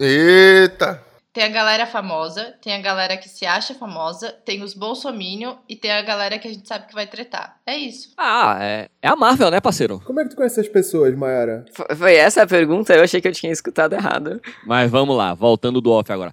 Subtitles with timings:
[0.00, 1.02] Eita!
[1.32, 5.76] Tem a galera famosa, tem a galera que se acha famosa, tem os bolsominion e
[5.76, 7.56] tem a galera que a gente sabe que vai tretar.
[7.66, 8.10] É isso.
[8.16, 10.00] Ah, é, é a Marvel, né, parceiro?
[10.04, 11.64] Como é que tu conhece essas pessoas, Mayara?
[11.72, 12.94] F- Foi essa a pergunta?
[12.94, 14.40] Eu achei que eu tinha escutado errado.
[14.66, 16.32] Mas vamos lá, voltando do off agora.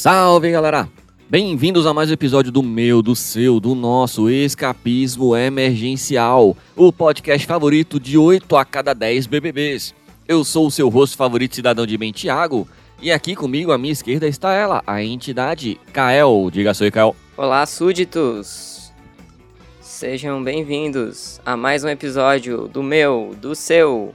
[0.00, 0.88] Salve, galera!
[1.28, 7.46] Bem-vindos a mais um episódio do meu, do seu, do nosso Escapismo Emergencial, o podcast
[7.46, 9.94] favorito de 8 a cada 10 BBBs.
[10.26, 12.66] Eu sou o seu rosto favorito, cidadão de bem, Thiago,
[13.02, 16.48] e aqui comigo à minha esquerda está ela, a entidade Kael.
[16.50, 17.14] Diga seu Kael.
[17.36, 18.90] Olá, súditos!
[19.82, 24.14] Sejam bem-vindos a mais um episódio do meu, do seu,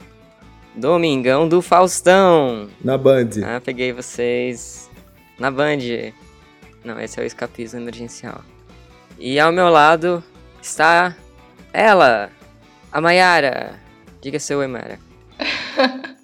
[0.75, 2.69] Domingão do Faustão.
[2.83, 3.29] Na Band.
[3.45, 4.84] Ah, peguei vocês
[5.39, 6.13] na Band.
[6.83, 8.43] Não, esse é o escapismo emergencial.
[9.17, 10.23] E ao meu lado
[10.61, 11.15] está
[11.71, 12.31] ela,
[12.91, 13.79] a Mayara.
[14.21, 14.67] Diga seu oi.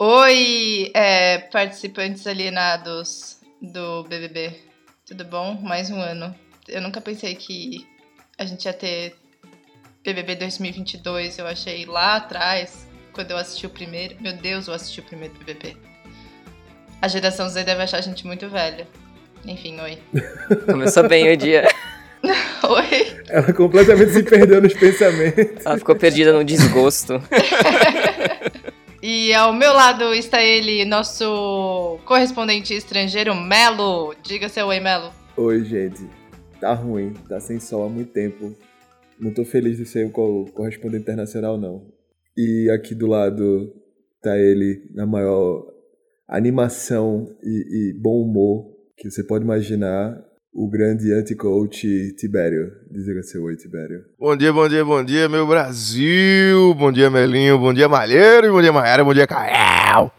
[0.00, 4.60] Oi, é, participantes alienados do BBB.
[5.04, 5.60] Tudo bom?
[5.60, 6.32] Mais um ano.
[6.68, 7.84] Eu nunca pensei que
[8.38, 9.16] a gente ia ter
[10.04, 11.38] BBB 2022.
[11.38, 14.16] Eu achei lá atrás, quando eu assisti o primeiro.
[14.20, 15.76] Meu Deus, eu assisti o primeiro BBB.
[17.00, 18.86] A geração Z deve achar a gente muito velha.
[19.46, 19.98] Enfim, oi.
[20.66, 21.68] Começou bem o dia.
[22.68, 23.22] Oi.
[23.28, 25.64] Ela completamente se perdeu nos pensamentos.
[25.64, 27.14] Ela ficou perdida no desgosto.
[29.00, 34.12] E ao meu lado está ele, nosso correspondente estrangeiro, Melo.
[34.24, 35.12] Diga seu oi, Melo.
[35.36, 36.04] Oi, gente.
[36.60, 37.14] Tá ruim.
[37.28, 38.52] Tá sem sol há muito tempo.
[39.18, 41.86] Não tô feliz de ser o co- correspondente internacional, não.
[42.36, 43.72] E aqui do lado
[44.20, 45.64] tá ele na maior
[46.28, 50.16] animação e, e bom humor que você pode imaginar.
[50.60, 52.72] O grande anti-coach Tibério.
[52.90, 54.00] Diga seu oi, Tibério.
[54.18, 56.74] Bom dia, bom dia, bom dia, meu Brasil!
[56.74, 60.10] Bom dia, Melinho, bom dia, Malheiro, bom dia, Maiara, bom dia, Kael!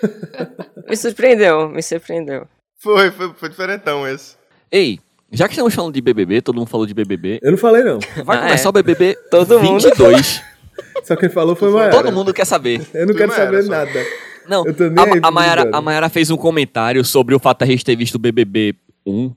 [0.88, 2.46] Me surpreendeu, me surpreendeu.
[2.78, 4.36] Foi, foi, foi diferentão esse.
[4.70, 4.98] Ei,
[5.30, 7.98] já que estamos falando de BBB, todo mundo falou de BBB, Eu não falei, não.
[8.24, 8.70] vai Ah, começar é.
[8.70, 9.82] o BBB Todo mundo.
[9.82, 10.42] 22.
[11.04, 11.90] Só quem falou foi Mayara.
[11.92, 12.80] todo mundo quer saber.
[12.94, 13.70] Eu não Tu quero saber só.
[13.70, 14.04] nada.
[14.48, 17.34] Não, Eu tô nem aí a, a, pro Mayara, a Mayara fez um comentário sobre
[17.34, 18.74] o fato de a gente ter visto o BBB
[19.06, 19.34] 1.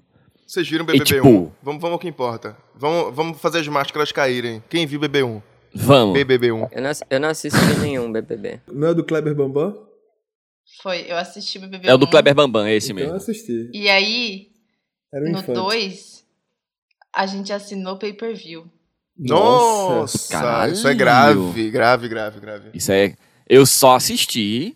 [0.48, 1.04] Vocês viram BBB1?
[1.06, 2.56] tipo- Vamos, vamos ao que importa.
[2.76, 4.64] Vamos, vamos fazer as máscaras caírem.
[4.70, 5.42] Quem viu BB1?
[5.74, 6.18] Vamos.
[6.18, 6.70] BBB1.
[6.72, 8.62] Eu não, eu não assisti nenhum BBB.
[8.72, 9.76] Não é do Kleber Bambam?
[10.82, 11.88] Foi, eu assisti o BBB.
[11.88, 13.18] É o do 1, Kleber Bambam, é esse Então eu mesmo.
[13.18, 13.70] assisti.
[13.74, 14.48] E aí,
[15.14, 15.54] Era um no infante.
[15.56, 16.24] 2,
[17.14, 18.66] a gente assinou pay-per-view.
[19.18, 20.30] Nossa!
[20.32, 20.74] Caralho.
[20.74, 22.70] Isso é grave, grave, grave, grave.
[22.74, 23.16] Isso é.
[23.48, 24.76] Eu só assisti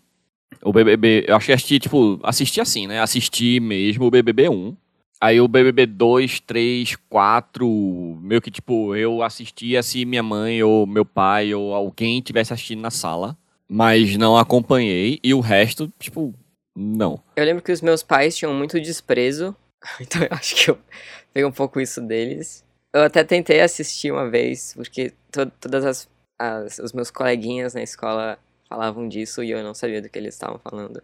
[0.62, 1.24] o BBB.
[1.28, 3.00] Eu acho que assisti, tipo, assisti assim, né?
[3.00, 4.76] Assisti mesmo o BBB 1.
[5.20, 8.18] Aí o BBB 2, 3, 4.
[8.22, 12.80] Meio que, tipo, eu assistia se minha mãe ou meu pai ou alguém tivesse assistindo
[12.80, 13.36] na sala.
[13.68, 15.18] Mas não acompanhei.
[15.22, 16.34] E o resto, tipo,
[16.74, 17.22] não.
[17.36, 19.54] Eu lembro que os meus pais tinham muito desprezo,
[20.00, 20.78] então eu acho que eu
[21.32, 22.64] peguei um pouco isso deles.
[22.92, 27.82] Eu até tentei assistir uma vez, porque to todas as, as- os meus coleguinhas na
[27.82, 28.38] escola
[28.70, 31.02] falavam disso e eu não sabia do que eles estavam falando.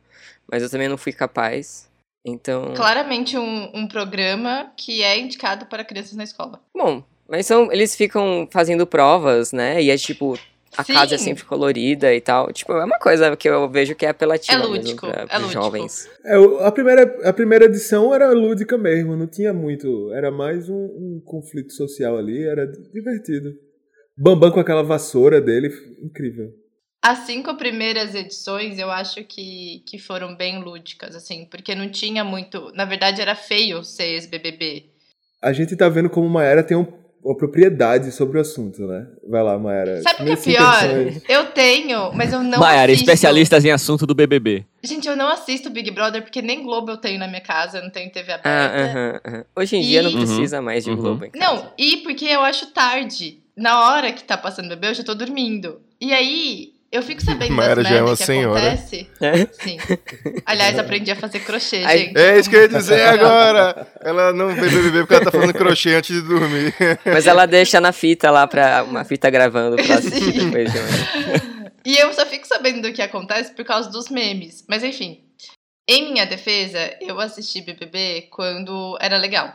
[0.51, 1.91] Mas eu também não fui capaz.
[2.25, 2.73] Então.
[2.75, 6.61] Claramente um, um programa que é indicado para crianças na escola.
[6.75, 9.83] Bom, mas são, eles ficam fazendo provas, né?
[9.83, 10.39] E é tipo.
[10.77, 10.93] A Sim.
[10.93, 12.53] casa é sempre colorida e tal.
[12.53, 15.39] Tipo, é uma coisa que eu vejo que é apelativa É mesmo lúdico, pra, é
[15.39, 15.53] lúdico.
[15.53, 16.07] jovens.
[16.23, 20.13] É, a, primeira, a primeira edição era lúdica mesmo, não tinha muito.
[20.13, 23.55] Era mais um, um conflito social ali, era divertido.
[24.19, 25.71] Bambam com aquela vassoura dele,
[26.03, 26.53] incrível.
[27.09, 32.25] As cinco primeiras edições eu acho que, que foram bem lúdicas, assim, porque não tinha
[32.25, 32.73] muito.
[32.75, 34.87] Na verdade, era feio ser ex-BBB.
[35.41, 39.07] A gente tá vendo como Maera tem um- uma propriedade sobre o assunto, né?
[39.29, 40.03] Vai lá, Maera.
[40.03, 40.85] Sabe o que é pior?
[40.85, 41.23] intenções.
[41.29, 43.03] Eu tenho, mas eu não assisto.
[43.05, 44.65] especialistas em assunto do BBB.
[44.83, 47.83] Gente, eu não assisto Big Brother porque nem Globo eu tenho na minha casa, eu
[47.85, 48.83] não tenho TV Ah, aberta.
[48.85, 49.45] aham, aham.
[49.57, 50.97] Hoje em dia não E- precisa mais de Uhum.
[50.97, 51.45] Globo em casa.
[51.53, 53.39] Não, e porque eu acho tarde.
[53.57, 55.81] Na hora que tá passando bebê, eu já tô dormindo.
[56.01, 58.59] E aí, eu fico sabendo Mayara das já é uma que senhora.
[58.73, 59.09] acontece.
[59.21, 59.47] É?
[59.47, 59.79] Sim.
[60.47, 62.19] Aliás, aprendi a fazer crochê, Ai, gente.
[62.19, 63.87] É isso que eu ia dizer agora.
[64.01, 66.75] Ela não vê BBB porque ela tá fazendo crochê antes de dormir.
[67.05, 70.51] Mas ela deixa na fita lá pra uma fita gravando pra assistir Sim.
[70.51, 71.43] depois de manhã.
[71.85, 74.65] E eu só fico sabendo do que acontece por causa dos memes.
[74.69, 75.21] Mas enfim,
[75.89, 79.55] em minha defesa, eu assisti BBB quando era legal.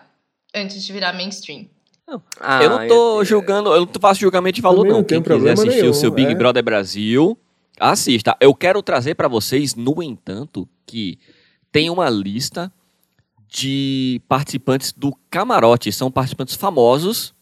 [0.54, 1.68] Antes de virar mainstream.
[2.40, 4.98] Ah, eu não tô eu- julgando, eu não faço julgamento de valor, não.
[4.98, 6.36] não Quem quiser assistir nenhum, o seu Big é.
[6.36, 7.38] Brother Brasil,
[7.80, 8.36] assista.
[8.40, 11.18] Eu quero trazer pra vocês, no entanto, que
[11.72, 12.72] tem uma lista
[13.48, 15.92] de participantes do camarote.
[15.92, 17.34] São participantes famosos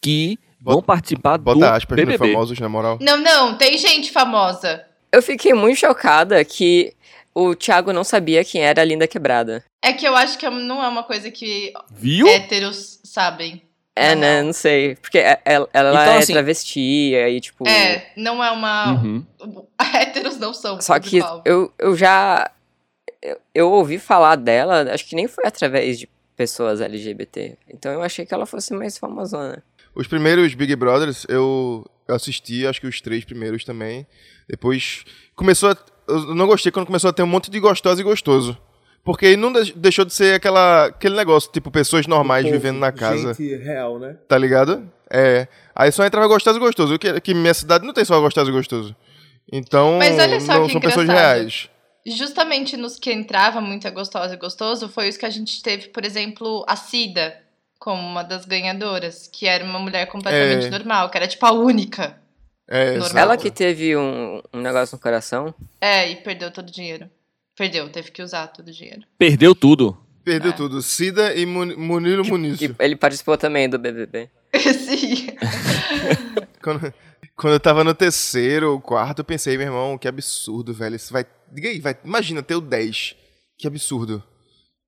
[0.00, 2.32] que vão Bota- participar do Bota aspas no BBB.
[2.32, 2.98] famosos, na moral.
[3.00, 4.84] Não, não, tem gente famosa.
[5.12, 6.94] Eu fiquei muito chocada que
[7.34, 9.64] o Thiago não sabia quem era a Linda Quebrada.
[9.82, 12.26] É que eu acho que não é uma coisa que Viu?
[12.28, 13.62] héteros sabem.
[14.00, 14.20] É, Não.
[14.20, 14.42] né?
[14.42, 14.96] Não sei.
[14.96, 17.66] Porque é- ela, ela Então, é assim- travesti, aí, tipo.
[17.68, 18.92] É, não é uma.
[18.92, 19.24] Uhum.
[19.94, 20.80] Héteros não são.
[20.80, 22.50] Só que eu, eu já.
[23.22, 27.56] Eu, eu ouvi falar dela, acho que nem foi através de pessoas LGBT.
[27.68, 29.62] Então eu achei que ela fosse mais famosona.
[29.94, 34.06] Os primeiros Big Brothers eu eu assisti, acho que os três primeiros também.
[34.48, 35.04] Depois
[35.36, 35.76] começou a.
[36.08, 38.56] Eu não gostei quando começou a ter um monte de gostosa e gostoso.
[39.04, 42.78] Porque aí não de- deixou de ser aquela, aquele negócio, tipo, pessoas normais Povo, vivendo
[42.78, 43.34] na casa.
[43.34, 44.16] Gente real, né?
[44.28, 44.86] Tá ligado?
[45.10, 45.48] É.
[45.74, 46.98] Aí só entrava gostoso e gostoso.
[46.98, 48.94] Que, que minha cidade não tem só gostoso e gostoso.
[49.52, 51.36] Então, Mas olha só não que são pessoas engraçado.
[51.38, 51.70] reais.
[52.06, 55.88] Justamente nos que entrava muito é gostosa e gostoso, foi os que a gente teve,
[55.88, 57.36] por exemplo, a Cida
[57.78, 60.70] como uma das ganhadoras, que era uma mulher completamente É.
[60.70, 62.18] normal, que era tipo a única.
[62.68, 63.22] É, Normal.
[63.22, 65.52] Ela que teve um, um negócio no coração.
[65.80, 67.10] É, e perdeu todo o dinheiro.
[67.60, 69.02] Perdeu, teve que usar todo o dinheiro.
[69.18, 69.94] Perdeu tudo.
[70.24, 70.54] Perdeu É.
[70.54, 70.80] tudo.
[70.80, 72.58] Cida e Mun- Munilo Muniz.
[72.58, 74.30] E ele participou também do BBB.
[74.56, 75.26] Sim.
[76.62, 76.94] Quando,
[77.36, 80.96] quando eu tava no terceiro ou quarto, eu pensei, meu irmão, que absurdo, velho.
[80.96, 81.26] Isso vai.
[81.52, 81.94] Diga aí, vai.
[82.02, 83.14] Imagina ter o 10.
[83.58, 84.22] Que absurdo.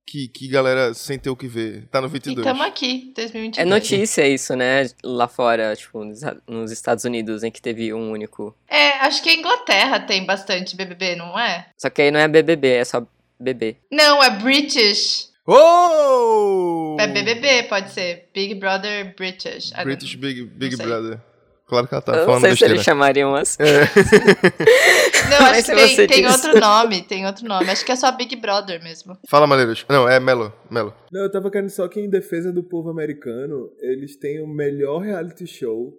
[0.05, 1.87] Que, que galera sem ter o que ver.
[1.87, 2.45] Tá no E 22.
[2.45, 3.57] tamo aqui, 2022.
[3.57, 4.87] É notícia isso, né?
[5.03, 6.03] Lá fora, tipo,
[6.47, 8.55] nos, Estados Unidos, em que teve um único.
[8.67, 11.67] É, acho que a Inglaterra tem bastante BBB, não é?
[11.77, 13.05] Só que aí não é BBB, é só
[13.39, 13.77] bebê.
[13.91, 15.31] Não, é British.
[15.45, 16.95] Oh!
[16.99, 18.29] É BBB, pode ser.
[18.33, 19.71] Big Brother British.
[19.83, 20.77] British Big, Big.
[20.77, 21.19] Brother.
[21.65, 22.73] Claro que ela tá Eu não falando sei se besteira.
[22.75, 23.57] eles chamariam assim.
[25.29, 27.69] Não, Mas acho se que tem, tem outro nome, tem outro nome.
[27.69, 29.17] Acho que é só Big Brother mesmo.
[29.29, 29.85] Fala, Maleiros.
[29.89, 30.53] Não, é Melo.
[30.69, 30.93] Melo.
[31.11, 34.99] Não, eu tava querendo só que em defesa do povo americano, eles têm o melhor
[34.99, 35.93] reality show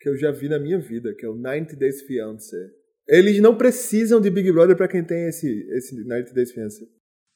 [0.00, 2.56] que eu já vi na minha vida, que é o 90 Days Fiancé.
[3.08, 6.84] Eles não precisam de Big Brother pra quem tem esse, esse 90 Days Fiancé.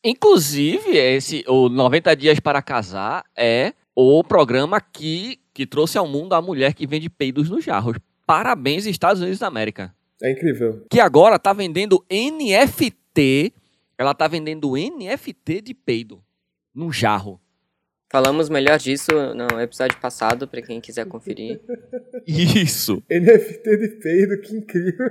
[0.04, 6.34] Inclusive, esse, o 90 Dias para Casar é o programa que, que trouxe ao mundo
[6.34, 7.96] a mulher que vende peidos nos jarros.
[8.26, 9.94] Parabéns, Estados Unidos da América.
[10.22, 10.86] É incrível.
[10.88, 13.52] Que agora tá vendendo NFT.
[13.98, 16.22] Ela tá vendendo NFT de peido
[16.74, 17.40] num jarro.
[18.10, 21.60] Falamos melhor disso no episódio passado, pra quem quiser conferir.
[22.26, 23.02] Isso.
[23.10, 25.08] NFT de peido, que incrível.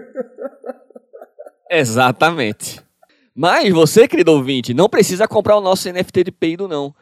[1.70, 2.80] Exatamente.
[3.34, 6.94] Mas você, querido ouvinte, não precisa comprar o nosso NFT de peido, não.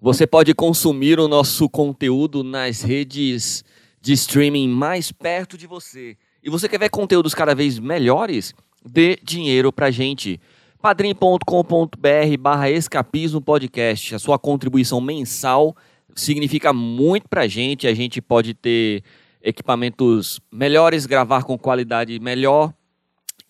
[0.00, 3.64] Você pode consumir o nosso conteúdo nas redes
[4.00, 6.16] de streaming mais perto de você.
[6.40, 8.54] E você quer ver conteúdos cada vez melhores?
[8.86, 10.40] Dê dinheiro pra gente.
[10.80, 14.14] padrim.com.br barra escapismo podcast.
[14.14, 15.76] A sua contribuição mensal
[16.14, 17.88] significa muito pra gente.
[17.88, 19.02] A gente pode ter
[19.42, 22.72] equipamentos melhores, gravar com qualidade melhor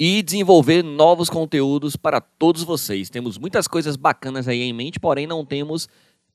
[0.01, 3.11] e desenvolver novos conteúdos para todos vocês.
[3.11, 5.89] Temos muitas coisas bacanas aí em mente, porém não temos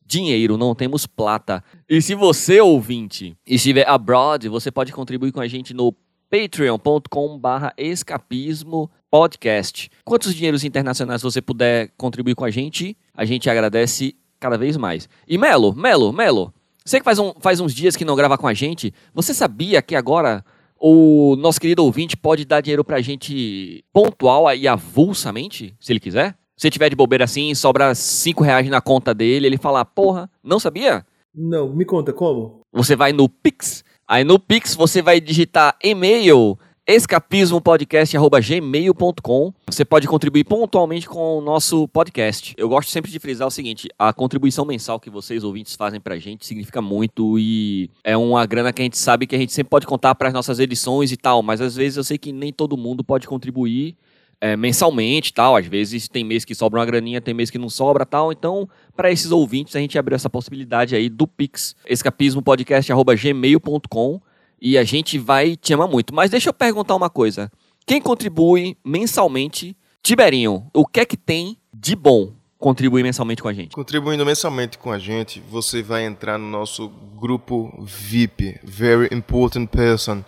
[0.05, 1.63] dinheiro, não temos plata.
[1.89, 5.95] E se você, ouvinte, estiver abroad, você pode contribuir com a gente no
[6.29, 9.89] patreon.com barra escapismo podcast.
[10.03, 15.07] Quantos dinheiros internacionais você puder contribuir com a gente, a gente agradece cada vez mais.
[15.27, 16.51] E Melo, Melo, Melo,
[16.83, 19.81] você que faz, um, faz uns dias que não grava com a gente, você sabia
[19.81, 20.43] que agora
[20.79, 26.36] o nosso querido ouvinte pode dar dinheiro pra gente pontual e avulsamente, se ele quiser?
[26.55, 30.60] Se tiver de bobeira assim, sobra 5 reais na conta dele, ele fala, porra, não
[30.60, 31.03] sabia?
[31.33, 32.62] Não, me conta, como?
[32.72, 40.43] Você vai no Pix, aí no Pix você vai digitar e-mail escapismopodcast.gmail.com Você pode contribuir
[40.43, 42.53] pontualmente com o nosso podcast.
[42.57, 46.19] Eu gosto sempre de frisar o seguinte, a contribuição mensal que vocês ouvintes fazem pra
[46.19, 49.69] gente significa muito e é uma grana que a gente sabe que a gente sempre
[49.69, 52.51] pode contar para as nossas edições e tal, mas às vezes eu sei que nem
[52.51, 53.95] todo mundo pode contribuir
[54.43, 55.55] é, mensalmente tal.
[55.55, 58.29] Às vezes tem mês que sobra uma graninha, tem mês que não sobra tal.
[58.29, 64.21] Então, para esses ouvintes, a gente abriu essa possibilidade aí do Pix, escapismopodcast.gmail.com
[64.62, 66.13] e a gente vai te amar muito.
[66.13, 67.50] Mas deixa eu perguntar uma coisa.
[67.85, 73.53] Quem contribui mensalmente, Tiberinho, o que é que tem de bom contribuir mensalmente com a
[73.53, 73.73] gente?
[73.73, 80.21] Contribuindo mensalmente com a gente, você vai entrar no nosso grupo VIP, Very Important Person,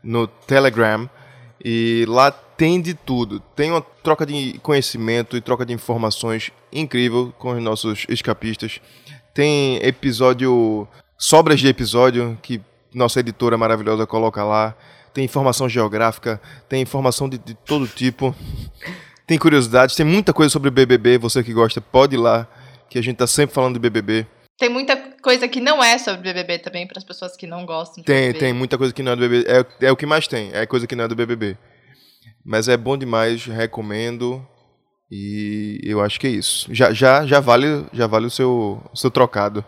[0.00, 1.10] no Telegram.
[1.64, 3.38] E lá tem de tudo.
[3.54, 8.80] Tem uma troca de conhecimento e troca de informações incrível com os nossos escapistas.
[9.32, 10.86] Tem episódio,
[11.16, 12.60] sobras de episódio que
[12.92, 14.74] nossa editora maravilhosa coloca lá.
[15.14, 18.34] Tem informação geográfica, tem informação de, de todo tipo.
[19.24, 21.16] Tem curiosidades, tem muita coisa sobre BBB.
[21.18, 22.48] Você que gosta, pode ir lá
[22.90, 24.26] que a gente tá sempre falando de BBB.
[24.58, 28.02] Tem muita coisa que não é sobre BBB também, para as pessoas que não gostam
[28.02, 28.38] de Tem, BBB.
[28.40, 29.48] tem muita coisa que não é do BBB.
[29.48, 31.56] É, é o que mais tem, é coisa que não é do BBB.
[32.44, 34.44] Mas é bom demais, recomendo.
[35.10, 36.72] E eu acho que é isso.
[36.74, 39.64] Já, já, já vale, já vale o seu, o seu trocado.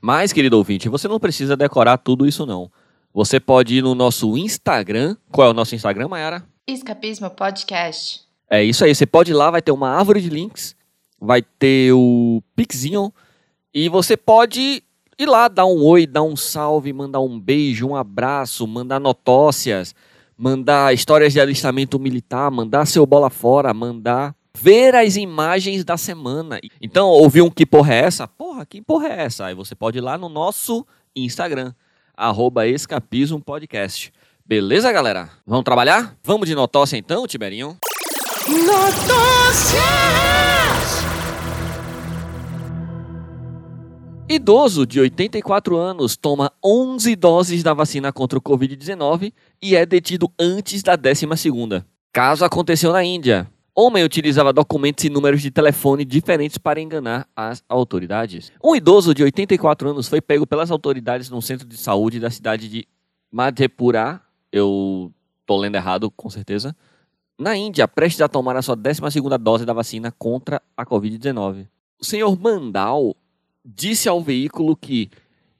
[0.00, 2.70] Mas, querido ouvinte, você não precisa decorar tudo isso, não.
[3.12, 5.16] Você pode ir no nosso Instagram.
[5.30, 6.44] Qual é o nosso Instagram, Mayara?
[6.66, 8.20] Escapismo Podcast.
[8.50, 10.76] É isso aí, você pode ir lá, vai ter uma árvore de links,
[11.20, 13.12] vai ter o Pixinho,
[13.72, 14.82] e você pode
[15.18, 19.94] ir lá, dar um oi, dar um salve, mandar um beijo, um abraço, mandar notócias,
[20.36, 26.60] mandar histórias de alistamento militar, mandar seu bola fora, mandar ver as imagens da semana.
[26.80, 28.28] Então, ouviu um que porra é essa?
[28.28, 29.46] Porra, que porra é essa?
[29.46, 31.72] Aí você pode ir lá no nosso Instagram,
[32.16, 32.62] arroba.
[34.46, 35.30] Beleza, galera?
[35.46, 36.16] Vamos trabalhar?
[36.22, 37.76] Vamos de notócia então, Tiberinho?
[44.26, 50.32] Idoso de 84 anos toma 11 doses da vacina contra o Covid-19 e é detido
[50.40, 51.84] antes da 12ª.
[52.10, 53.46] Caso aconteceu na Índia.
[53.74, 58.50] Homem utilizava documentos e números de telefone diferentes para enganar as autoridades.
[58.64, 62.66] Um idoso de 84 anos foi pego pelas autoridades num centro de saúde da cidade
[62.66, 62.88] de
[63.30, 64.22] Madhepura.
[64.50, 65.12] Eu
[65.44, 66.74] tô lendo errado, com certeza.
[67.38, 71.66] Na Índia, prestes a tomar a sua 12ª dose da vacina contra a Covid-19.
[72.00, 73.14] O senhor Mandal
[73.64, 75.10] disse ao veículo que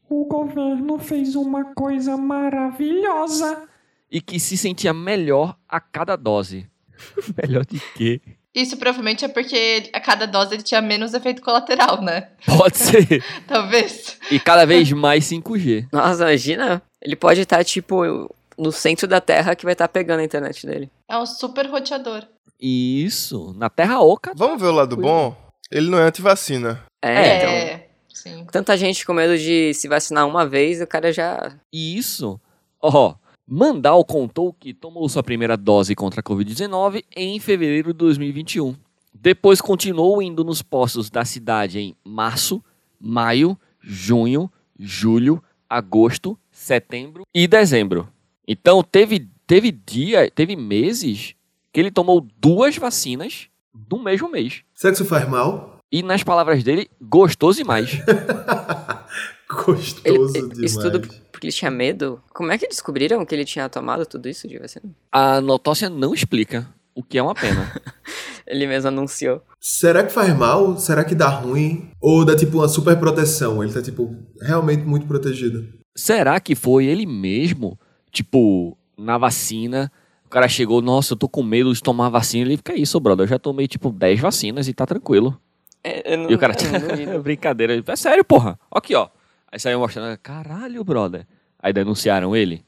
[0.09, 3.63] O governo fez uma coisa maravilhosa.
[4.11, 6.69] e que se sentia melhor a cada dose.
[7.43, 8.21] melhor de quê?
[8.55, 12.29] Isso provavelmente é porque a cada dose ele tinha menos efeito colateral, né?
[12.47, 13.25] Pode ser.
[13.49, 14.17] Talvez.
[14.31, 15.89] E cada vez mais 5G.
[15.93, 16.81] Nossa, imagina.
[17.03, 20.89] Ele pode estar, tipo, no centro da Terra que vai estar pegando a internet dele.
[21.09, 22.23] É um super roteador.
[22.61, 24.33] Isso, na Terra Oca.
[24.37, 25.37] Vamos ver o lado bom?
[25.69, 26.81] Ele não é antivacina.
[27.03, 27.39] É,
[27.75, 27.84] então.
[28.15, 28.47] Sim.
[28.51, 31.59] Tanta gente com medo de se vacinar uma vez, o cara já.
[31.73, 32.41] Isso.
[32.81, 33.15] Ó,
[33.47, 38.75] Mandal contou que tomou sua primeira dose contra a Covid-19 em fevereiro de 2021.
[39.13, 42.63] Depois continuou indo nos postos da cidade em março,
[43.01, 48.09] maio, junho, julho, agosto, setembro e dezembro.
[48.47, 51.35] Então teve, teve dia, teve meses
[51.73, 53.49] que ele tomou duas vacinas
[53.91, 54.63] no mesmo mês.
[54.73, 55.74] Sexo faz mal?
[55.95, 57.89] E nas palavras dele, gostoso demais.
[59.49, 60.59] Gostoso Ele- demais.
[60.59, 62.21] isso tudo porque ele tinha medo?
[62.35, 64.85] Como é que descobriram que ele tinha tomado tudo isso de vacina?
[65.13, 67.73] A notócia não explica, o que é uma pena.
[68.45, 69.41] Ele mesmo anunciou.
[69.61, 70.77] Será que faz mal?
[70.79, 71.89] Será que dá ruim?
[72.01, 73.63] Ou dá tipo uma super proteção?
[73.63, 75.69] Ele tá tipo realmente muito protegido.
[75.95, 77.79] Será que foi ele mesmo?
[78.11, 79.91] Tipo, na vacina,
[80.27, 82.47] o cara chegou, nossa, eu tô com medo de tomar vacina.
[82.47, 83.25] Ele fica isso, brother.
[83.25, 85.41] Eu já tomei, tipo, 10 vacinas e tá tranquilo.
[85.85, 86.55] É, não, e o cara,
[86.91, 87.21] duvido.
[87.23, 87.83] brincadeira.
[87.87, 88.59] É sério, porra.
[88.71, 89.09] Aqui, ó.
[89.53, 91.27] Aí saiu mostrando, caralho, brother.
[91.59, 92.65] Aí denunciaram ele.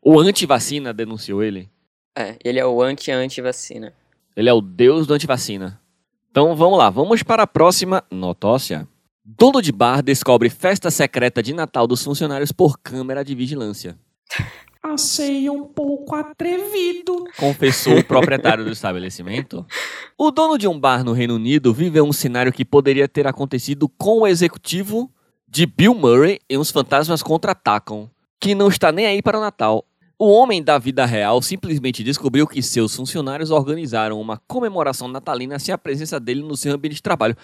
[0.00, 1.68] O antivacina denunciou ele.
[2.16, 3.92] É, ele é o anti-anti-vacina.
[4.36, 5.80] Ele é o deus do antivacina.
[6.30, 8.88] Então vamos lá, vamos para a próxima notócia.
[9.24, 13.96] Dono de bar descobre festa secreta de Natal dos funcionários por câmera de vigilância.
[14.82, 17.24] Achei um pouco atrevido.
[17.38, 19.64] confessou o proprietário do estabelecimento.
[20.18, 23.88] O dono de um bar no Reino Unido viveu um cenário que poderia ter acontecido
[23.88, 25.08] com o executivo
[25.48, 28.10] de Bill Murray em Os Fantasmas Contra-Atacam,
[28.40, 29.84] que não está nem aí para o Natal.
[30.18, 35.72] O homem da vida real simplesmente descobriu que seus funcionários organizaram uma comemoração natalina sem
[35.72, 37.36] a presença dele no seu ambiente de trabalho.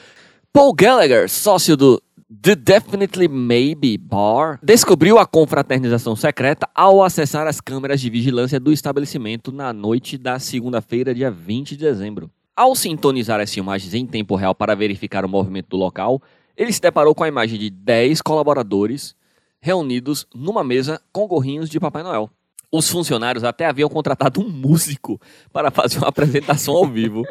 [0.53, 7.59] Paul Gallagher, sócio do The Definitely Maybe Bar, descobriu a confraternização secreta ao acessar as
[7.59, 12.31] câmeras de vigilância do estabelecimento na noite da segunda-feira, dia 20 de dezembro.
[12.55, 16.21] Ao sintonizar as filmagens em tempo real para verificar o movimento do local,
[16.55, 19.17] ele se deparou com a imagem de 10 colaboradores
[19.59, 22.29] reunidos numa mesa com gorrinhos de Papai Noel.
[22.71, 25.19] Os funcionários até haviam contratado um músico
[25.51, 27.25] para fazer uma apresentação ao vivo.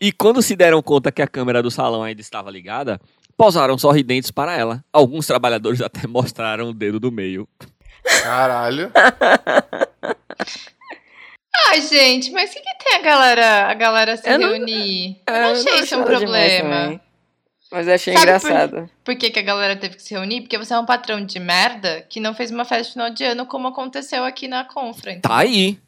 [0.00, 2.98] E quando se deram conta que a câmera do salão ainda estava ligada,
[3.36, 4.84] posaram sorridentes para ela.
[4.92, 7.48] Alguns trabalhadores até mostraram o dedo do meio.
[8.22, 8.90] Caralho.
[11.70, 15.20] Ai, gente, mas o que, que tem a galera, a galera se Eu não- reunir?
[15.26, 17.00] Eu É, não achei isso um problema.
[17.70, 18.90] Mas eu achei Sabe por- engraçado.
[19.04, 20.42] Por que, que a galera teve que se reunir?
[20.42, 23.24] Porque você é um patrão de merda que não fez uma festa de final de
[23.24, 25.18] ano como aconteceu aqui na Confra.
[25.20, 25.78] Tá aí.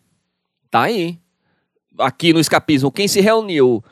[0.70, 1.18] Tá aí.
[1.98, 3.84] Aqui no escapismo, quem se reuniu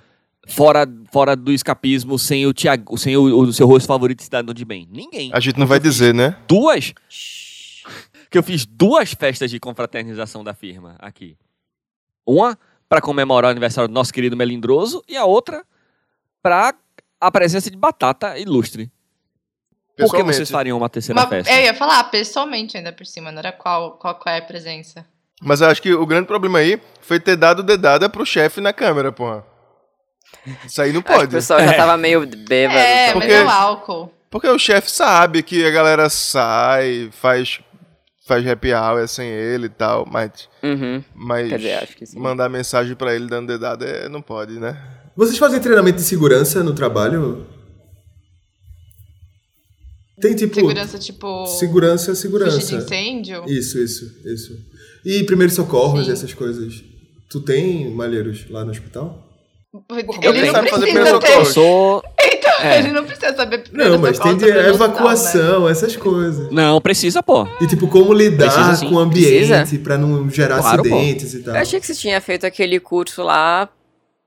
[0.48, 4.64] fora, fora do escapismo sem o Tiago, sem o, o seu rosto favorito cidadão de
[4.64, 4.88] bem?
[4.90, 5.30] Ninguém.
[5.32, 6.36] A gente não vai dizer, né?
[6.48, 6.92] Duas?
[8.30, 11.36] Que eu fiz duas festas de confraternização da firma aqui.
[12.26, 12.58] Uma
[12.88, 15.64] para comemorar o aniversário do nosso querido Melindroso e a outra
[16.42, 16.74] para
[17.20, 18.90] a presença de batata ilustre.
[19.96, 21.52] Por que vocês fariam uma terceira Uma- festa?
[21.52, 25.06] eu ia falar pessoalmente ainda por cima, não era qual, qual, qual é a presença.
[25.40, 28.72] Mas eu acho que o grande problema aí foi ter dado dedada pro chefe na
[28.72, 29.44] câmera, porra.
[30.66, 31.30] Isso aí não que o pode.
[31.30, 32.78] pessoal já tava meio bêbado.
[32.78, 33.12] É, também.
[33.12, 34.12] mas Porque- é o álcool.
[34.30, 37.60] Porque o chefe sabe que a galera sai, faz,
[38.26, 41.02] faz happy hour sem ele e tal, mas, Uhum.
[41.14, 42.18] mas Quer dizer, acho que sim.
[42.18, 44.76] mandar mensagem pra ele dando dedada é, não pode, né?
[45.16, 47.46] Vocês fazem treinamento de segurança no trabalho?
[50.20, 50.54] Tem tipo.
[50.54, 51.46] Segurança, tipo.
[51.46, 52.74] Segurança, Fugir de segurança.
[52.76, 53.44] incêndio.
[53.46, 54.56] Isso, isso, isso.
[55.04, 56.12] E primeiros socorros, Sim.
[56.12, 56.82] essas coisas.
[57.28, 59.23] Tu tem malheiros lá no hospital?
[59.90, 61.36] Ele Ele não precisa ter.
[61.36, 62.02] Eu sou.
[62.22, 62.78] Então, É.
[62.78, 64.68] ele não precisa saber Não, mas tem de né?
[64.68, 66.50] evacuação, essas coisas.
[66.52, 67.46] Não, precisa, pô.
[67.60, 68.88] E tipo, como lidar Precisa sim.
[68.88, 69.78] com o ambiente Precisa?
[69.82, 70.94] pra não gerar Claro, pô.
[70.94, 71.54] acidentes e tal.
[71.54, 73.68] Eu achei que você tinha feito aquele curso lá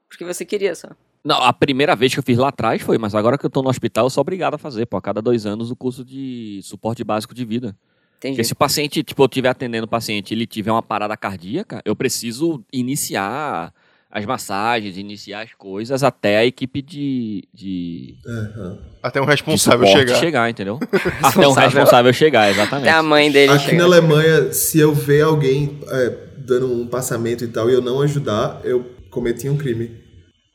[0.09, 0.89] porque você queria só.
[1.23, 3.61] Não, a primeira vez que eu fiz lá atrás foi, mas agora que eu tô
[3.61, 6.59] no hospital, eu sou obrigado a fazer, pô, a cada dois anos o curso de
[6.63, 7.75] suporte básico de vida.
[8.17, 8.33] Entendi.
[8.35, 11.15] Porque se o paciente, tipo, eu estiver atendendo o paciente e ele tiver uma parada
[11.17, 13.73] cardíaca, eu preciso iniciar
[14.17, 18.79] as massagens, iniciar as coisas até a equipe de, de, Aham.
[19.03, 20.50] Até um responsável suporte chegar.
[20.50, 20.79] entendeu?
[21.21, 22.89] até um responsável chegar, exatamente.
[22.89, 23.77] Até a mãe dele Aqui chega.
[23.77, 28.01] na Alemanha, se eu ver alguém é, dando um passamento e tal e eu não
[28.01, 30.03] ajudar, eu cometi um crime.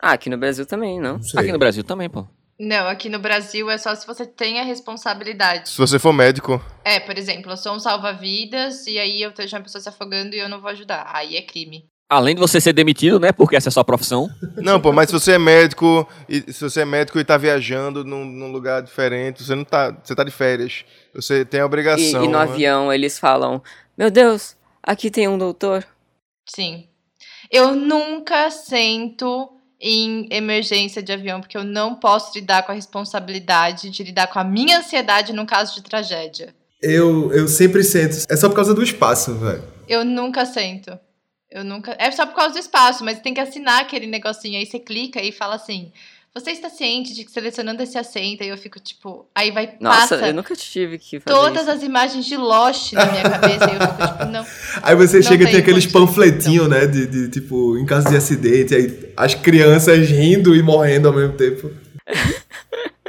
[0.00, 1.18] Ah, aqui no Brasil também, não?
[1.32, 1.40] Não.
[1.40, 2.26] Aqui no Brasil também, pô.
[2.58, 5.68] Não, aqui no Brasil é só se você tem a responsabilidade.
[5.70, 9.56] Se você for médico, É, por exemplo, eu sou um salva-vidas e aí eu vejo
[9.56, 11.10] uma pessoa se afogando e eu não vou ajudar.
[11.12, 11.91] Aí é crime.
[12.12, 13.32] Além de você ser demitido, né?
[13.32, 14.28] Porque essa é a sua profissão.
[14.58, 18.04] Não, pô, mas se você é médico e se você é médico e tá viajando
[18.04, 21.64] num, num lugar diferente, você não tá, você tá de férias, você tem a E,
[21.64, 22.22] obrigação.
[22.22, 22.42] e no né?
[22.42, 23.62] avião eles falam:
[23.96, 25.86] Meu Deus, aqui tem um doutor.
[26.44, 26.86] Sim.
[27.50, 29.48] Eu nunca sento
[29.80, 34.38] em emergência de avião, porque eu não posso lidar com a responsabilidade de lidar com
[34.38, 36.54] a minha ansiedade num caso de tragédia.
[36.82, 38.26] Eu, eu sempre sento.
[38.28, 39.62] É só por causa do espaço, velho.
[39.88, 40.98] Eu nunca sento.
[41.54, 41.94] Eu nunca.
[41.98, 44.58] É só por causa do espaço, mas tem que assinar aquele negocinho.
[44.58, 45.92] Aí você clica e fala assim:
[46.34, 48.42] Você está ciente de que selecionando esse assento?
[48.42, 49.26] Aí eu fico tipo.
[49.34, 49.74] Aí vai.
[49.78, 51.70] Nossa, passa eu nunca tive que fazer todas isso.
[51.70, 53.70] as imagens de Lost na minha cabeça.
[53.70, 54.46] e eu fico tipo, não.
[54.82, 56.86] Aí você Não chega e tem aqueles panfletinhos, né?
[56.86, 61.36] De, de, tipo, em caso de acidente, aí as crianças rindo e morrendo ao mesmo
[61.36, 61.70] tempo.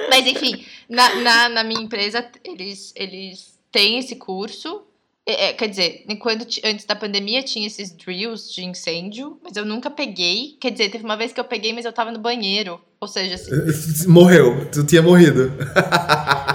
[0.10, 4.84] Mas enfim, na, na, na minha empresa, eles, eles têm esse curso.
[5.26, 9.66] É, é, quer dizer, enquanto antes da pandemia tinha esses drills de incêndio, mas eu
[9.66, 10.58] nunca peguei.
[10.60, 12.80] Quer dizer, teve uma vez que eu peguei, mas eu tava no banheiro.
[13.00, 15.54] Ou seja, assim, Morreu, tu tinha morrido.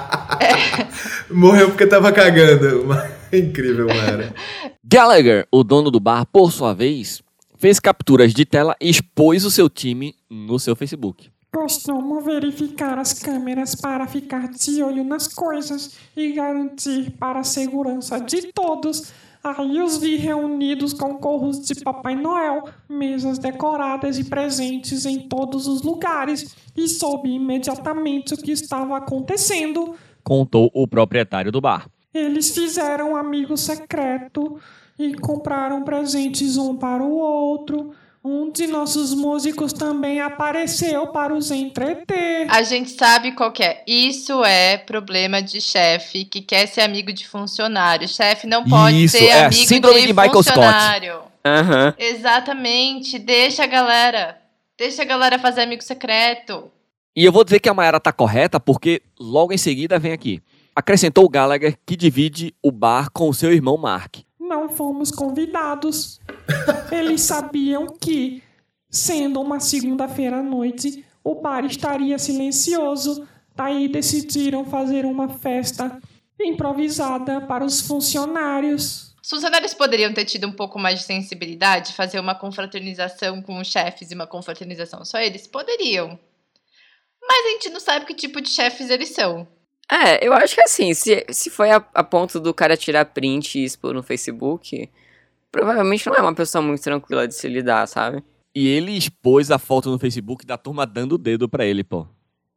[1.30, 2.86] Morreu porque tava cagando.
[3.30, 4.34] É Incrível, Mara.
[4.82, 7.22] Gallagher, o dono do bar, por sua vez,
[7.58, 11.30] fez capturas de tela e expôs o seu time no seu Facebook.
[11.52, 18.20] Costumo verificar as câmeras para ficar de olho nas coisas e garantir para a segurança
[18.20, 19.12] de todos.
[19.42, 25.66] Aí os vi reunidos com corros de Papai Noel, mesas decoradas e presentes em todos
[25.66, 29.94] os lugares, e soube imediatamente o que estava acontecendo.
[30.22, 31.88] Contou o proprietário do bar.
[32.12, 34.60] Eles fizeram um amigo secreto
[34.98, 37.92] e compraram presentes um para o outro.
[38.30, 42.46] Um de nossos músicos também apareceu para os entreter.
[42.50, 43.82] a gente sabe qual que é.
[43.86, 48.06] Isso é problema de chefe que quer ser amigo de funcionário.
[48.06, 50.56] Chefe não pode Isso, ser é a amigo síndrome de, de Michael Scott.
[50.56, 51.20] funcionário.
[51.42, 51.94] Aham.
[51.98, 53.18] Exatamente.
[53.18, 54.36] Deixa a galera.
[54.76, 56.70] Deixa a galera fazer amigo secreto.
[57.16, 60.42] E eu vou dizer que a Mayara tá correta porque logo em seguida vem aqui.
[60.76, 64.16] Acrescentou o Gallagher que divide o bar com o seu irmão Mark.
[64.48, 66.18] Não fomos convidados.
[66.90, 68.42] Eles sabiam que,
[68.90, 73.28] sendo uma segunda-feira à noite, o bar estaria silencioso.
[73.54, 76.00] Daí decidiram fazer uma festa
[76.40, 79.14] improvisada para os funcionários.
[79.22, 83.66] Os funcionários poderiam ter tido um pouco mais de sensibilidade, fazer uma confraternização com os
[83.66, 85.46] chefes e uma confraternização só eles?
[85.46, 86.18] Poderiam.
[87.20, 89.46] Mas a gente não sabe que tipo de chefes eles são.
[89.90, 93.58] É, eu acho que assim, se, se foi a, a ponto do cara tirar print
[93.58, 94.88] e expor no Facebook,
[95.50, 98.22] provavelmente não é uma pessoa muito tranquila de se lidar, sabe?
[98.54, 102.06] E ele expôs a foto no Facebook da turma dando o dedo pra ele, pô.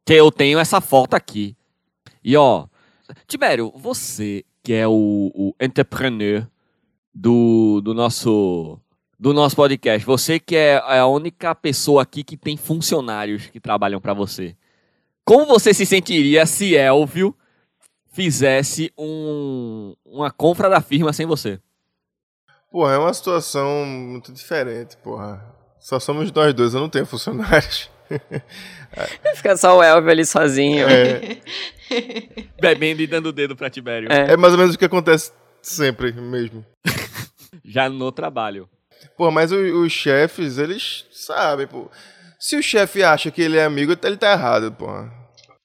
[0.04, 1.56] Que eu tenho essa foto aqui.
[2.22, 2.66] E ó,
[3.26, 6.46] Tibério, você que é o, o entrepreneur
[7.14, 8.78] do, do nosso
[9.18, 14.00] do nosso podcast, você que é a única pessoa aqui que tem funcionários que trabalham
[14.00, 14.56] pra você.
[15.24, 17.36] Como você se sentiria se Elvio
[18.12, 21.60] fizesse um, uma compra da firma sem você?
[22.70, 25.44] Porra, é uma situação muito diferente, porra.
[25.80, 27.90] Só somos nós dois, eu não tenho funcionários.
[29.36, 30.86] Fica só o Elvio ali sozinho.
[30.88, 31.38] É,
[32.60, 34.10] Bebendo e dando o dedo pra Tibério.
[34.12, 34.32] É.
[34.32, 35.32] é mais ou menos o que acontece
[35.62, 36.64] sempre mesmo.
[37.64, 38.68] Já no trabalho.
[39.16, 41.90] Pô, mas o- os chefes, eles sabem, pô.
[42.42, 44.88] Se o chefe acha que ele é amigo, ele tá errado, pô.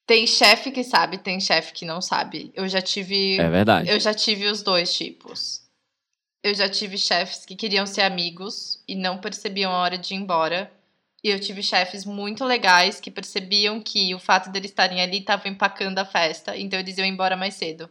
[0.06, 2.52] Tem chefe que sabe, tem chefe que não sabe.
[2.54, 3.40] Eu já tive.
[3.40, 3.90] É verdade.
[3.90, 5.64] Eu já tive os dois tipos.
[6.44, 10.18] Eu já tive chefes que queriam ser amigos e não percebiam a hora de ir
[10.18, 10.72] embora.
[11.24, 15.50] E eu tive chefes muito legais que percebiam que o fato deles estarem ali estava
[15.50, 17.90] empacando a festa, então eles iam embora mais cedo.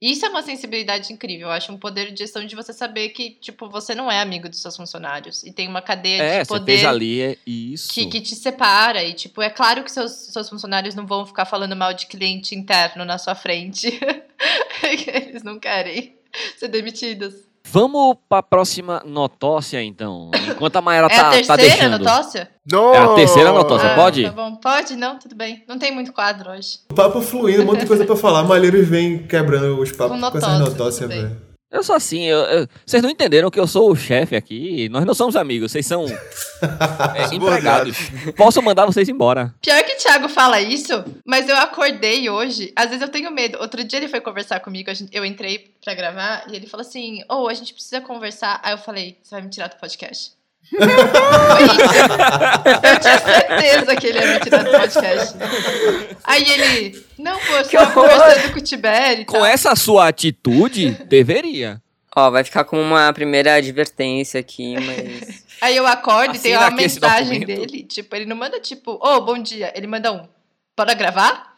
[0.00, 1.48] Isso é uma sensibilidade incrível.
[1.48, 4.48] Eu acho um poder de gestão de você saber que, tipo, você não é amigo
[4.48, 5.44] dos seus funcionários.
[5.44, 7.92] E tem uma cadeia É, de você poder fez ali, é isso.
[7.92, 9.04] que, que te separa.
[9.04, 12.54] E, tipo, é claro que seus, seus funcionários não vão ficar falando mal de cliente
[12.54, 13.88] interno na sua frente.
[15.06, 16.14] Eles não querem
[16.56, 17.49] ser demitidos.
[17.72, 20.30] Vamos pra próxima notócia, então.
[20.50, 21.98] Enquanto a Mayara é tá, a tá terceira deixando.
[21.98, 22.50] notócia?
[22.70, 22.94] Não!
[22.94, 24.24] É a terceira notócia, Ah, pode?
[24.24, 24.56] Tá bom.
[24.56, 24.96] Pode?
[24.96, 25.62] Não, tudo bem.
[25.68, 26.78] Não tem muito quadro hoje.
[26.90, 28.42] O papo fluindo, um monte de coisa pra falar.
[28.42, 31.36] Malheiros vem quebrando os papos Com com, essas notócias, velho.
[31.70, 34.88] Eu sou assim, eu- eu- vocês não entenderam que eu sou o chefe aqui.
[34.88, 36.04] Nós não somos amigos, vocês são
[37.14, 37.96] é, empregados.
[38.36, 39.54] Posso mandar vocês embora.
[39.62, 42.72] Pior que o Thiago fala isso, mas eu acordei hoje.
[42.76, 43.58] Às vezes eu tenho medo.
[43.60, 46.86] Outro dia ele foi conversar comigo, a gente- eu entrei pra gravar e ele falou
[46.86, 48.60] assim: Ô, a gente precisa conversar.
[48.62, 50.32] Aí eu falei: Você vai me tirar do podcast?
[50.70, 50.86] Foi
[51.64, 52.86] isso.
[52.86, 55.34] Eu tinha certeza que ele ia me tirar do podcast.
[56.24, 58.10] Aí ele: Não, pô, eu Que tava horror.
[58.18, 59.26] conversando com o Tibério.
[59.26, 61.80] Com tal." essa sua atitude, deveria.
[62.14, 65.44] Ó, vai ficar como uma primeira advertência aqui, mas.
[65.60, 67.82] Aí eu acordo e tem Assina uma mensagem dele.
[67.84, 69.72] Tipo, ele não manda tipo: Ô, bom dia.
[69.76, 70.26] Ele manda um:
[70.76, 71.50] Bora gravar?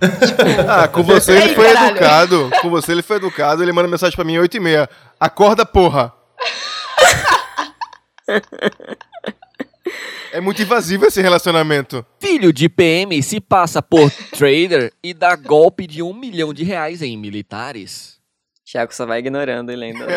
[0.68, 1.96] Ah, com você ele Ei, foi caralho.
[1.96, 2.50] educado.
[2.60, 3.62] Com você ele foi educado.
[3.62, 4.88] Ele manda mensagem pra mim 8 e meia.
[5.20, 6.12] Acorda, porra.
[10.32, 12.04] É muito invasivo esse relacionamento.
[12.18, 17.00] Filho de PM se passa por trader e dá golpe de um milhão de reais
[17.02, 18.13] em militares.
[18.74, 20.02] Thiago só vai ignorando e lendo.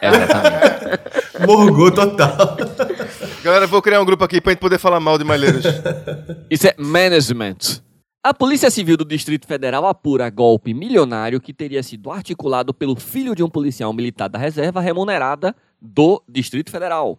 [0.00, 1.46] Exatamente.
[1.46, 2.56] Morgou total.
[3.44, 5.62] Galera, vou criar um grupo aqui pra gente poder falar mal de Malheiros.
[6.50, 7.82] Isso é management.
[8.24, 13.34] A Polícia Civil do Distrito Federal apura golpe milionário que teria sido articulado pelo filho
[13.34, 17.18] de um policial militar da reserva remunerada do Distrito Federal.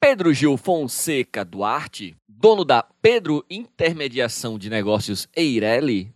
[0.00, 6.10] Pedro Gil Fonseca Duarte, dono da Pedro Intermediação de Negócios Eireli,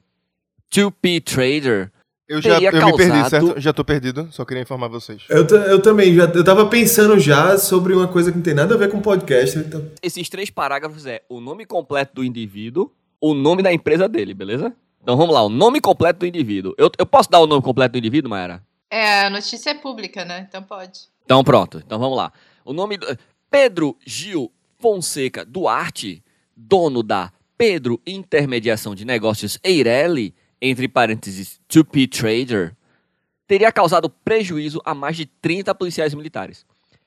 [0.72, 1.92] 2P Trader,
[2.32, 3.60] Eu já Teria eu me perdi, causado- certo?
[3.60, 5.22] Já tô perdido, só queria informar vocês.
[5.28, 8.74] Eu, eu também, já, eu tava pensando já sobre uma coisa que não tem nada
[8.74, 9.58] a ver com podcast.
[9.58, 12.90] Então, esses três parágrafos é o nome completo do indivíduo,
[13.20, 14.72] o nome da empresa dele, beleza?
[15.02, 16.74] Então vamos lá, o nome completo do indivíduo.
[16.78, 18.62] Eu, eu posso dar o nome completo do indivíduo, Mayara?
[18.90, 20.46] É, a notícia é pública, né?
[20.48, 21.00] Então pode.
[21.24, 22.32] Então pronto, então vamos lá.
[22.64, 23.06] O nome do...
[23.50, 26.22] Pedro Gil Fonseca Duarte,
[26.56, 32.76] dono da Pedro Intermediação de Negócios Eireli, entre parênteses 2P Trader,
[33.48, 36.64] teria causado prejuízo a mais de 30 policiais militares.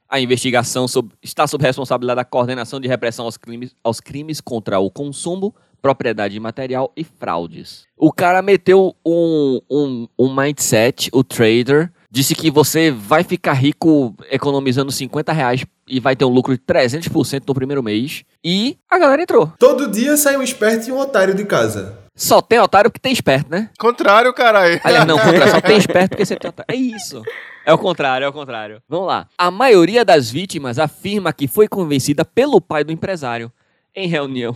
[0.07, 0.85] A investigação
[1.23, 6.35] está sob responsabilidade da Coordenação de Repressão aos crimes, aos crimes contra o consumo, propriedade
[6.35, 7.85] imaterial e fraudes.
[7.97, 14.15] O cara meteu um, um, um mindset, o trader, disse que você vai ficar rico
[14.29, 18.23] economizando 50 reais e vai ter um lucro de 300% no primeiro mês.
[18.43, 19.53] E a galera entrou.
[19.57, 22.04] todo dia sai um esperto e um otário de casa.
[22.15, 23.69] Só tem otário porque tem esperto, né?
[23.77, 24.79] Contrário, caralho.
[24.83, 26.73] Aliás, não, contra, só tem esperto porque você tem otário.
[26.73, 27.21] É isso.
[27.65, 28.81] É o contrário, é o contrário.
[28.87, 29.27] Vamos lá.
[29.37, 33.51] A maioria das vítimas afirma que foi convencida pelo pai do empresário
[33.93, 34.55] em reunião.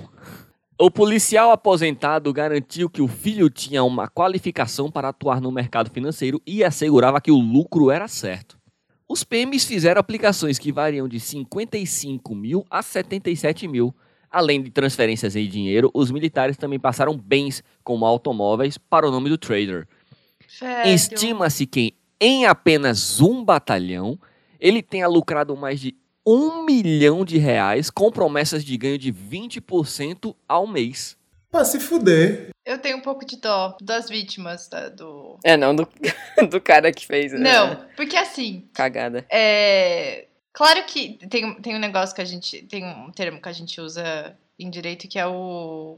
[0.81, 6.41] O policial aposentado garantiu que o filho tinha uma qualificação para atuar no mercado financeiro
[6.47, 8.57] e assegurava que o lucro era certo.
[9.05, 13.93] Os PMs fizeram aplicações que variam de 55 mil a 77 mil.
[14.31, 19.29] Além de transferências em dinheiro, os militares também passaram bens, como automóveis, para o nome
[19.29, 19.87] do trader.
[20.85, 24.19] Estima-se que em apenas um batalhão
[24.59, 30.35] ele tenha lucrado mais de um milhão de reais com promessas de ganho de 20%
[30.47, 31.17] ao mês.
[31.51, 32.49] Pra se fuder.
[32.63, 35.39] Eu tenho um pouco de dó das vítimas tá, do.
[35.43, 35.87] É, não do,
[36.51, 37.31] do cara que fez.
[37.31, 37.39] né?
[37.39, 39.25] Não, porque assim, Cagada.
[39.29, 40.27] é.
[40.59, 42.61] Claro que tem, tem um negócio que a gente.
[42.63, 45.97] Tem um termo que a gente usa em direito que é o.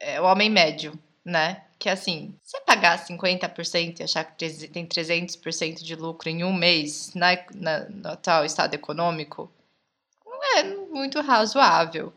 [0.00, 1.62] É o homem médio, né?
[1.78, 6.52] Que é assim, você pagar 50% e achar que tem 300% de lucro em um
[6.52, 9.48] mês na, na, no tal estado econômico,
[10.26, 12.12] não é muito razoável.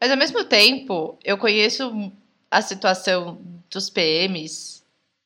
[0.00, 2.12] Mas ao mesmo tempo, eu conheço
[2.48, 4.84] a situação dos PMs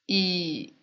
[0.08, 0.73] e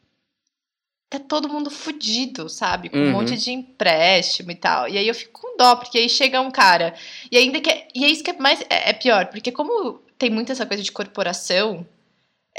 [1.11, 2.89] tá todo mundo fudido, sabe?
[2.89, 3.11] Com um Uhum.
[3.11, 4.87] monte de empréstimo e tal.
[4.87, 6.95] E aí eu fico com dó, porque aí chega um cara.
[7.29, 7.69] E ainda que.
[7.69, 8.61] é- E é isso que é mais.
[8.69, 11.85] É, é pior, porque como tem muito essa coisa de corporação,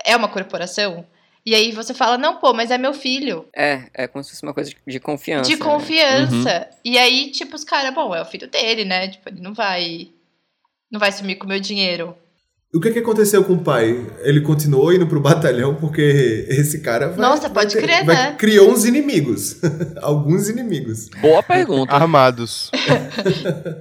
[0.04, 1.06] é uma corporação.
[1.44, 3.48] E aí você fala, não, pô, mas é meu filho.
[3.56, 5.50] É, é como se fosse uma coisa de, de confiança.
[5.50, 5.64] de né?
[5.64, 6.70] confiança.
[6.84, 9.08] E aí, tipo, os caras, bom, é o filho dele, né?
[9.08, 10.10] Tipo, ele não vai.
[10.90, 12.16] Não vai sumir com o meu dinheiro.
[12.74, 14.06] O que, que aconteceu com o pai?
[14.22, 18.34] Ele continuou indo pro batalhão porque esse cara vai, Nossa, pode vai crer, vai- né?
[18.38, 19.56] criou uns inimigos.
[20.00, 21.10] Alguns inimigos.
[21.20, 21.92] Boa pergunta.
[21.94, 22.70] Armados.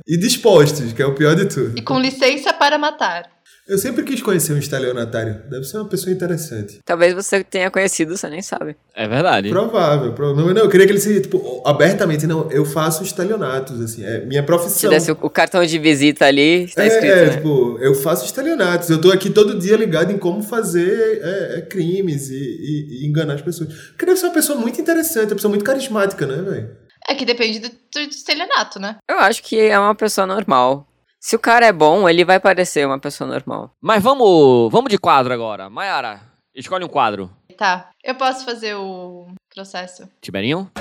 [0.08, 1.78] E dispostos, que é o pior de tudo.
[1.78, 3.24] E com licença para matar.
[3.68, 5.44] Eu sempre quis conhecer um estelionatário.
[5.50, 6.80] Deve ser uma pessoa interessante.
[6.84, 8.76] Talvez você tenha conhecido, você nem sabe.
[8.96, 9.50] É verdade.
[9.50, 10.54] Provável, provável.
[10.54, 14.42] Não, eu queria que ele se, tipo, abertamente, não, eu faço estelionatos, assim, é minha
[14.42, 14.90] Se profissão.
[14.90, 17.30] desse o, o cartão de visita ali, tá é, escrito, é, né?
[17.38, 18.90] tipo, eu faço estelionatos.
[18.90, 23.08] Eu tô aqui todo dia ligado em como fazer é, é, crimes e, e- e
[23.08, 23.72] enganar as pessoas.
[23.92, 26.70] Porque deve ser uma pessoa muito interessante, uma pessoa muito carismática, né, velho?
[27.08, 28.98] É que depende do, do estelionato, né?
[29.10, 30.88] Eu acho que é uma pessoa normal.
[31.24, 33.72] Se o cara é bom, ele vai parecer uma pessoa normal.
[33.80, 35.70] Mas vamos, vamos de quadro agora.
[35.70, 36.20] Mayara,
[36.56, 37.30] escolhe um quadro.
[37.56, 37.92] Tá.
[38.04, 40.10] Eu posso fazer o processo.
[40.20, 40.72] Tiberinho?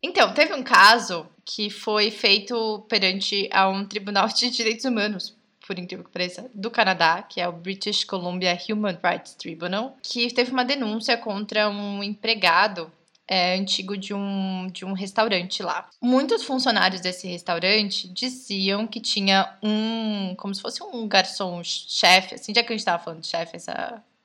[0.00, 5.36] Então, teve um caso que foi feito perante a um tribunal de direitos humanos,
[5.66, 10.32] por incrível que pareça, do Canadá, que é o British Columbia Human Rights Tribunal, que
[10.32, 12.88] teve uma denúncia contra um empregado
[13.30, 15.88] é, antigo de um, de um restaurante lá.
[16.02, 22.52] Muitos funcionários desse restaurante diziam que tinha um, como se fosse um garçom chefe, assim,
[22.52, 23.56] já que a gente tava falando de chefe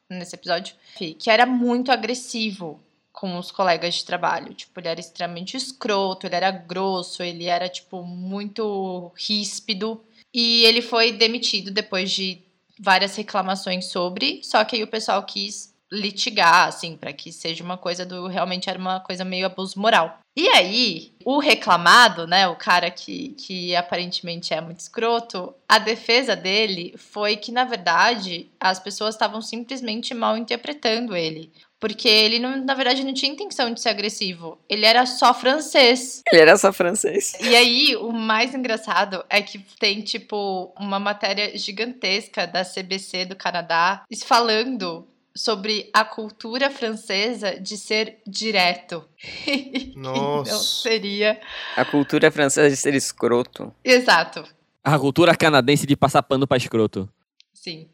[0.10, 0.76] nesse episódio,
[1.20, 2.80] que era muito agressivo
[3.14, 4.56] com os colegas de trabalho.
[4.56, 10.04] Tipo, ele era extremamente escroto, ele era grosso, ele era, tipo, muito ríspido.
[10.34, 12.42] E ele foi demitido depois de
[12.78, 17.78] várias reclamações sobre, só que aí o pessoal quis litigar, assim, para que seja uma
[17.78, 18.28] coisa do.
[18.28, 20.20] Realmente era uma coisa meio abuso moral.
[20.38, 26.36] E aí, o reclamado, né, o cara que, que aparentemente é muito escroto, a defesa
[26.36, 31.54] dele foi que, na verdade, as pessoas estavam simplesmente mal interpretando ele.
[31.80, 34.58] Porque ele, não, na verdade, não tinha intenção de ser agressivo.
[34.68, 36.22] Ele era só francês.
[36.30, 37.34] Ele era só francês.
[37.40, 43.36] E aí, o mais engraçado é que tem, tipo, uma matéria gigantesca da CBC do
[43.36, 49.04] Canadá falando sobre a cultura francesa de ser direto.
[49.18, 50.52] Que Nossa.
[50.52, 51.40] Não seria.
[51.76, 53.74] A cultura francesa de ser escroto.
[53.84, 54.44] Exato.
[54.84, 57.10] A cultura canadense de passar pano pra escroto.
[57.54, 57.90] Sim.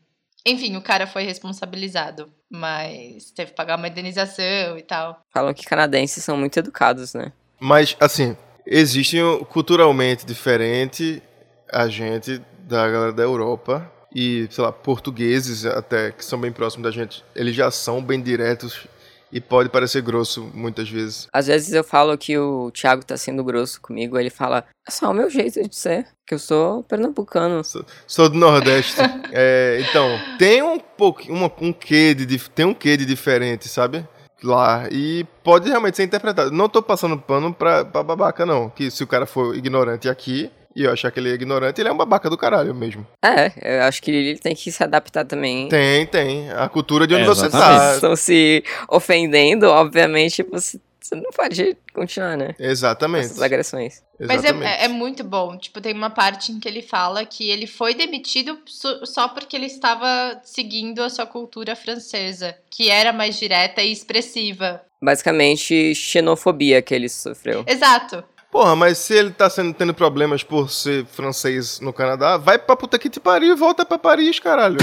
[0.45, 5.21] Enfim, o cara foi responsabilizado, mas teve que pagar uma indenização e tal.
[5.31, 7.31] Falam que canadenses são muito educados, né?
[7.59, 9.17] Mas, assim, existe
[9.49, 11.21] culturalmente diferente
[11.71, 16.83] a gente da galera da Europa e, sei lá, portugueses até, que são bem próximos
[16.83, 18.85] da gente, eles já são bem diretos
[19.31, 21.27] e pode parecer grosso muitas vezes.
[21.31, 25.09] Às vezes eu falo que o Thiago tá sendo grosso comigo, ele fala, é só
[25.09, 27.61] o meu jeito de ser, que eu sou pernambucano.
[28.05, 28.97] Sou do Nordeste.
[29.33, 34.05] É, então, tem um pouquinho, uma- um quê de, tem um quê de diferente, sabe?
[34.43, 34.89] Lá.
[34.91, 36.51] E pode realmente ser interpretado.
[36.51, 38.69] Não tô passando pano pra, pra babaca, não.
[38.69, 41.89] Que se o cara for ignorante aqui e eu achar que ele é ignorante, ele
[41.89, 43.05] é um babaca do caralho mesmo.
[43.23, 45.67] É, eu acho que ele tem que se adaptar também.
[45.69, 46.49] Tem, tem.
[46.51, 47.79] A cultura de onde É, você exatamente.
[47.79, 47.95] tá.
[47.95, 52.55] Estão se ofendendo, obviamente, você, você não pode continuar, né?
[52.59, 53.25] Exatamente.
[53.25, 54.01] Essas agressões.
[54.19, 54.71] Mas é, Exatamente.
[54.71, 55.57] é, é muito bom.
[55.57, 58.59] Tipo, tem uma parte em que ele fala que ele foi demitido
[59.03, 64.81] só porque ele estava seguindo a sua cultura francesa, que era mais direta e expressiva.
[65.03, 67.63] Basicamente, xenofobia que ele sofreu.
[67.67, 68.23] Exato.
[68.51, 72.75] Porra, mas se ele tá sendo, tendo problemas por ser francês no Canadá, vai pra
[72.75, 74.77] puta que te pariu e volta pra Paris, caralho.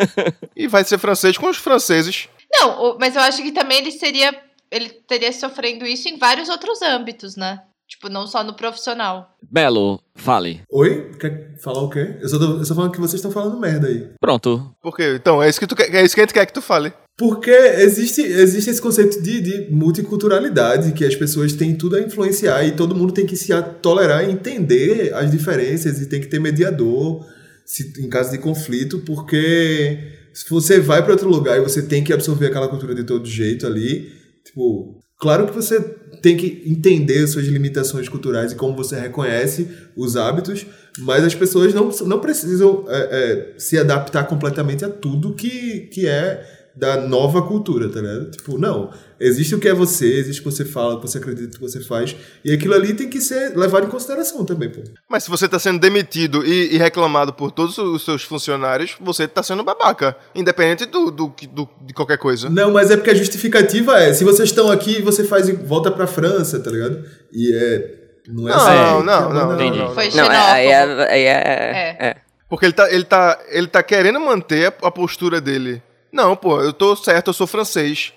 [0.54, 2.28] e vai ser francês com os franceses.
[2.52, 4.38] Não, mas eu acho que também ele seria.
[4.70, 7.62] Ele teria sofrendo isso em vários outros âmbitos, né?
[7.94, 9.36] Tipo, não só no profissional.
[9.48, 10.62] Belo, fale.
[10.68, 11.12] Oi?
[11.20, 12.16] Quer falar o quê?
[12.20, 14.10] Eu só tô, eu só falando que vocês estão falando merda aí.
[14.20, 14.74] Pronto.
[14.82, 15.14] Por quê?
[15.14, 16.92] Então, é isso que, tu quer, é isso que a gente quer que tu fale.
[17.16, 22.64] Porque existe, existe esse conceito de, de multiculturalidade, que as pessoas têm tudo a influenciar
[22.64, 26.40] e todo mundo tem que se tolerar e entender as diferenças e tem que ter
[26.40, 27.24] mediador
[27.64, 32.02] se, em caso de conflito, porque se você vai para outro lugar e você tem
[32.02, 34.12] que absorver aquela cultura de todo jeito ali,
[34.44, 35.80] tipo, claro que você
[36.24, 40.64] tem que entender suas limitações culturais e como você reconhece os hábitos,
[40.98, 46.08] mas as pessoas não, não precisam é, é, se adaptar completamente a tudo que, que
[46.08, 48.30] é da nova cultura, tá ligado?
[48.32, 48.90] Tipo, não.
[49.20, 51.60] Existe o que é você, existe o que você fala, o que você acredita, o
[51.60, 52.16] que você faz.
[52.44, 54.80] E aquilo ali tem que ser levado em consideração também, pô.
[55.08, 59.28] Mas se você tá sendo demitido e, e reclamado por todos os seus funcionários, você
[59.28, 60.16] tá sendo babaca.
[60.34, 62.50] Independente do, do, do- de qualquer coisa.
[62.50, 65.90] Não, mas é porque a justificativa é: se vocês estão aqui, você faz e volta
[65.92, 67.04] pra França, tá ligado?
[67.32, 68.00] E é.
[68.26, 68.76] Não é Não, assim.
[68.76, 69.78] não, não, não, Entendi.
[69.78, 69.94] não.
[69.94, 71.28] Foi Não, é- aí é.
[71.28, 72.16] É, é.
[72.48, 75.82] Porque ele tá, ele, tá, ele tá querendo manter a, a postura dele.
[76.14, 78.12] Não, pô, eu tô certo, eu sou francês.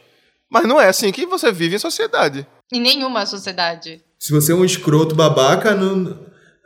[0.47, 2.45] Mas não é assim que você vive em sociedade.
[2.71, 4.03] Em nenhuma sociedade.
[4.19, 6.19] Se você é um escroto babaca, não...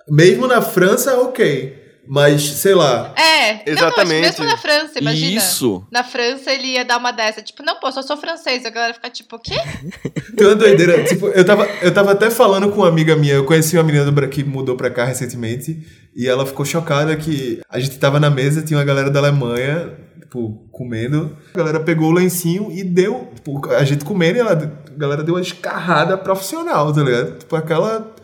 [0.09, 1.79] mesmo na França, ok.
[2.05, 3.13] Mas, sei lá.
[3.15, 4.13] É, Exatamente.
[4.13, 5.37] Não, mesmo na França, imagina.
[5.37, 5.87] Isso.
[5.89, 8.65] Na França ele ia dar uma dessa, tipo, não, pô, só sou francês.
[8.65, 9.55] A galera fica tipo, o quê?
[10.35, 11.01] Tem uma doideira.
[11.05, 13.35] tipo, eu tava, eu tava até falando com uma amiga minha.
[13.35, 15.87] Eu conheci uma menina do que mudou pra cá recentemente.
[16.13, 19.97] E ela ficou chocada que a gente tava na mesa, tinha uma galera da Alemanha,
[20.31, 21.35] tipo, comendo.
[21.53, 23.29] A galera pegou o lencinho e deu.
[23.35, 27.39] Tipo, a gente comendo e ela, a galera deu uma escarrada profissional, tá ligado?
[27.39, 28.15] Tipo, aquela.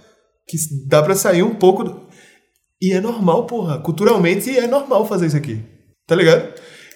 [0.48, 1.84] Que dá pra sair um pouco.
[1.84, 2.08] do-
[2.82, 3.80] E é normal, porra.
[3.80, 5.62] Culturalmente é normal fazer isso aqui.
[6.08, 6.54] Tá ligado?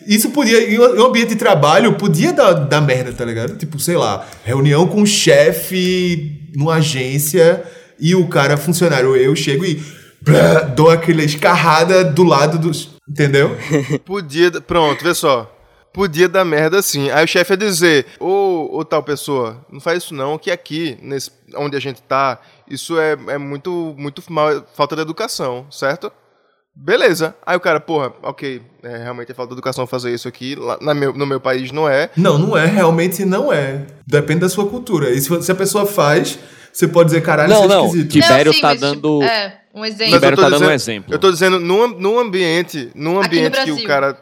[0.08, 3.56] Isso podia, em um um ambiente de trabalho, podia dar, dar merda, tá ligado?
[3.58, 7.64] Tipo, sei lá, reunião com o chefe numa agência
[8.00, 9.80] e o cara, funcionário, eu chego e
[10.76, 12.91] dou aquela escarrada do lado dos.
[13.12, 13.58] Entendeu?
[14.06, 14.50] Podia.
[14.62, 15.54] Pronto, vê só.
[15.94, 17.10] Podia dar merda sim.
[17.12, 20.98] Aí o chefe ia dizer: Ô, ô tal pessoa, não faz isso não, que aqui,
[21.02, 26.10] nesse, onde a gente tá, isso é, é muito, muito mal, falta de educação, certo?
[26.74, 27.36] Beleza.
[27.46, 30.56] Aí o cara, porra, ok, é, realmente é falta de educação fazer isso aqui.
[30.56, 32.10] Lá, na meu, no meu país não é.
[32.16, 33.86] Não, não é, realmente não é.
[34.08, 35.10] Depende da sua cultura.
[35.10, 36.40] E se, se a pessoa faz,
[36.72, 38.12] você pode dizer, caralho, Não, isso é não, esquisito.
[38.12, 40.12] tipo- Tibério Não, sim, tá mas, dando- É, um exemplo.
[40.14, 41.14] Mas eu tô tá dando dizendo- um exemplo.
[41.14, 44.18] Eu tô dizendo, num, num ambiente, num ambiente que o cara.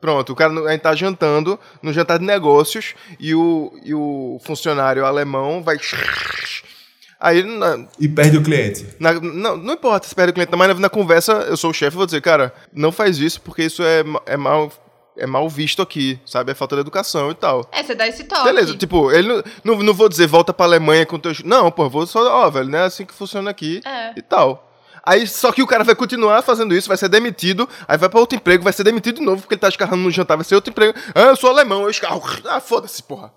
[0.00, 4.38] Pronto, o cara a gente tá jantando, no jantar de negócios, e o, e o
[4.44, 5.76] funcionário alemão vai.
[7.18, 8.86] Aí, na, E perde o cliente.
[9.00, 11.74] na- não, não importa se perde o cliente, mas na, na conversa, eu sou o
[11.74, 14.70] chefe, vou dizer, cara, não faz isso porque isso é, é mal.
[15.18, 16.52] É mal visto aqui, sabe?
[16.52, 17.66] É falta de educação e tal.
[17.72, 18.44] É, você dá esse toque.
[18.44, 21.32] Beleza, tipo, ele não, não, não vou dizer volta pra Alemanha com teu.
[21.42, 24.12] Não, pô, vou só, ó, velho, não é assim que funciona aqui É.
[24.14, 24.75] e tal.
[25.06, 28.18] Aí, só que o cara vai continuar fazendo isso, vai ser demitido, aí vai pra
[28.18, 30.56] outro emprego, vai ser demitido de novo, porque ele tá escarrando no jantar, vai ser
[30.56, 30.92] outro emprego.
[31.14, 32.20] Ah, eu sou alemão, eu escarro.
[32.44, 33.32] Ah, foda-se, porra.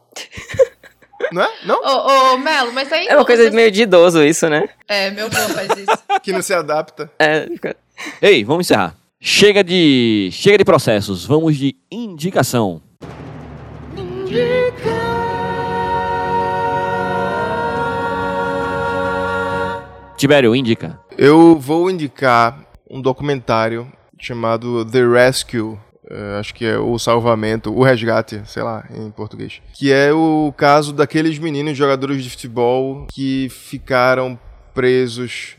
[1.32, 1.50] não é?
[1.66, 1.80] Não?
[1.80, 3.08] Ô, ô, Melo, mas aí...
[3.08, 4.68] É uma coisa você- meio de idoso isso, né?
[4.88, 6.00] É, meu avô faz isso.
[6.24, 7.10] Que não se adapta.
[7.20, 7.76] É, fica-
[8.22, 8.96] Ei, vamos encerrar.
[9.22, 10.30] Chega de.
[10.32, 11.26] Chega de processos.
[11.26, 12.82] Vamos de indicação.
[20.18, 21.00] Tibério, indica.
[21.22, 25.78] Eu vou indicar um documentário chamado The Rescue.
[26.10, 29.62] eh, acho que é o salvamento, o resgate, sei lá, em português.
[29.74, 34.40] Que é o caso daqueles meninos jogadores de futebol que ficaram
[34.74, 35.56] presos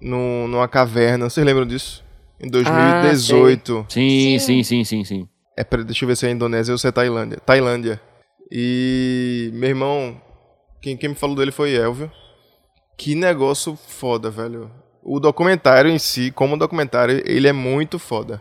[0.00, 1.28] num- numa caverna.
[1.30, 2.02] Vocês lembram disso?
[2.40, 3.86] Em 2018.
[3.88, 4.62] Sim, sim, Sim.
[4.64, 5.28] sim, sim, sim.
[5.56, 7.38] É, pera, deixa eu ver se é Indonésia ou se é Tailândia.
[7.44, 8.00] Tailândia.
[8.50, 10.20] E, meu irmão,
[10.80, 12.10] quem, quem me falou dele foi Elvio.
[12.98, 14.68] Que negócio foda, velho.
[15.02, 18.40] O documentário em si, como documentário, ele é muito foda.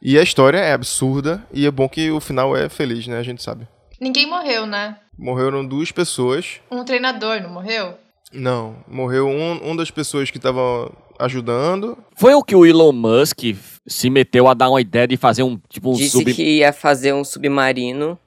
[0.00, 3.18] E a história é absurda e é bom que o final é feliz, né?
[3.18, 3.66] A gente sabe.
[4.00, 4.96] Ninguém morreu, né?
[5.18, 6.60] Morreram duas pessoas.
[6.70, 7.94] Um treinador, não morreu?
[8.32, 11.96] Não, morreu um, um das pessoas que estavam ajudando.
[12.14, 13.40] Foi o que o Elon Musk
[13.86, 16.34] se meteu a dar uma ideia de fazer um tipo um Disse sub.
[16.34, 18.18] que ia fazer um submarino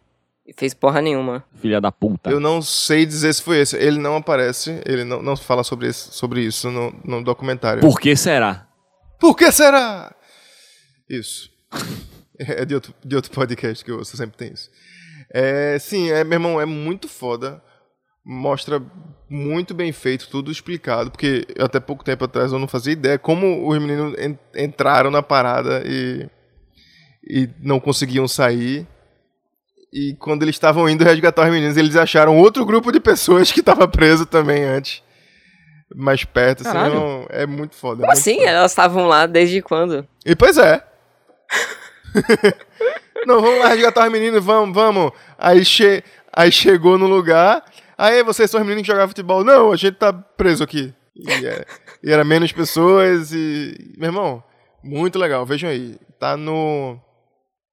[0.58, 1.44] fez porra nenhuma.
[1.62, 2.30] Filha da puta.
[2.30, 3.76] Eu não sei dizer se foi esse.
[3.78, 7.82] Ele não aparece, ele não, não fala sobre, esse- sobre isso no, no documentário.
[7.82, 8.68] Por que será?
[9.20, 10.14] Por que será?
[11.10, 11.50] Isso.
[12.42, 14.70] É de outro, de outro podcast que eu ouço, sempre tem isso.
[15.30, 17.62] É, sim, é, meu irmão, é muito foda.
[18.26, 18.82] Mostra
[19.30, 21.12] muito bem feito, tudo explicado.
[21.12, 25.22] Porque até pouco tempo atrás eu não fazia ideia como os meninos en- entraram na
[25.22, 26.30] parada e,
[27.30, 28.88] e não conseguiam sair.
[29.92, 33.60] E quando eles estavam indo resgatar os meninos, eles acharam outro grupo de pessoas que
[33.60, 35.02] estava preso também antes.
[35.96, 37.96] Mais perto, assim, não- é muito foda.
[38.02, 38.36] Como muito assim?
[38.38, 38.50] foda.
[38.50, 40.08] Elas estavam lá desde quando?
[40.24, 40.84] E pois é.
[43.26, 45.12] não, vamos lá resgatar os meninos, vamos, vamos.
[45.38, 47.64] Aí, che aí chegou no lugar.
[47.98, 49.44] Aí, vocês são os meninos que jogavam futebol.
[49.44, 50.94] Não, a gente tá preso aqui.
[51.16, 51.66] E, é-
[52.04, 53.94] e era menos pessoas e.
[53.98, 54.44] Meu irmão,
[54.84, 55.46] muito legal.
[55.46, 55.98] Vejam aí.
[56.20, 57.00] Tá no.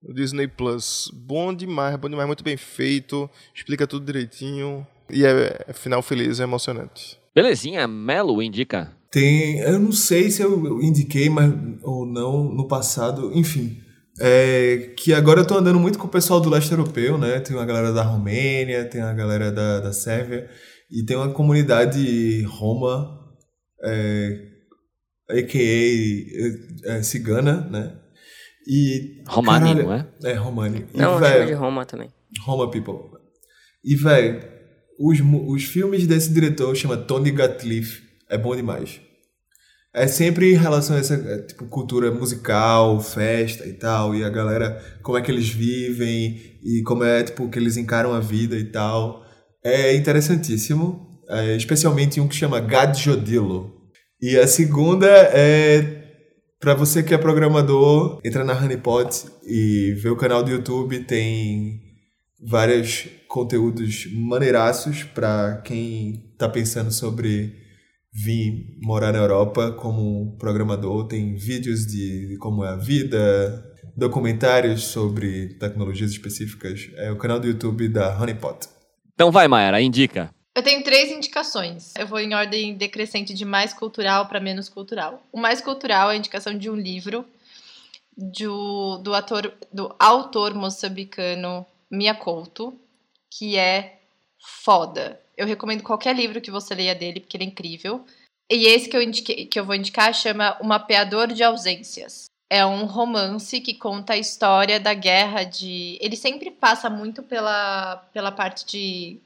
[0.06, 1.10] No Disney Plus.
[1.12, 3.28] Bom demais, bom demais, muito bem feito.
[3.54, 4.86] Explica tudo direitinho.
[5.10, 7.18] E é, é final feliz, é emocionante.
[7.34, 8.92] Belezinha, Melo indica.
[9.10, 9.58] Tem.
[9.60, 11.52] Eu não sei se eu indiquei mas,
[11.82, 13.78] ou não no passado, enfim.
[14.18, 17.38] É, que agora eu tô andando muito com o pessoal do leste europeu, né?
[17.40, 20.48] Tem uma galera da Romênia, tem a galera da, da Sérvia
[20.90, 23.20] e tem uma comunidade roma,
[23.82, 24.40] é,
[25.28, 26.96] a.k.a.
[26.96, 27.92] É, cigana, né?
[28.66, 30.06] E, Romani, caralho, não é?
[30.24, 30.86] É, Romani.
[30.92, 32.10] E, Não, véi, chama de Roma também.
[32.40, 33.18] Roma People.
[33.84, 34.42] E, velho,
[34.98, 38.02] os, os filmes desse diretor chama Tony Gatliff.
[38.28, 39.00] É bom demais.
[39.94, 44.28] É sempre em relação a essa é, tipo, cultura musical, festa e tal, e a
[44.28, 48.56] galera, como é que eles vivem e como é tipo, que eles encaram a vida
[48.56, 49.24] e tal.
[49.64, 53.74] É interessantíssimo, é, especialmente um que chama Gadjodilo.
[54.20, 55.95] E a segunda é
[56.58, 61.80] Pra você que é programador, entra na Honeypot e vê o canal do YouTube, tem
[62.40, 67.54] vários conteúdos maneiraços pra quem tá pensando sobre
[68.12, 71.06] vir morar na Europa como programador.
[71.06, 73.62] Tem vídeos de, de como é a vida,
[73.94, 76.88] documentários sobre tecnologias específicas.
[76.96, 78.66] É o canal do YouTube da Honeypot.
[79.12, 80.30] Então vai, Mayara, indica.
[80.56, 81.92] Eu tenho três indicações.
[81.98, 85.22] Eu vou em ordem decrescente de mais cultural para menos cultural.
[85.30, 87.28] O mais cultural é a indicação de um livro
[88.16, 92.74] do, do, ator, do autor moçambicano Mia Couto,
[93.30, 94.00] que é
[94.64, 95.20] foda.
[95.36, 98.06] Eu recomendo qualquer livro que você leia dele, porque ele é incrível.
[98.50, 102.30] E esse que eu, indiquei, que eu vou indicar chama O Mapeador de Ausências.
[102.48, 105.98] É um romance que conta a história da guerra de.
[106.00, 109.20] Ele sempre passa muito pela, pela parte de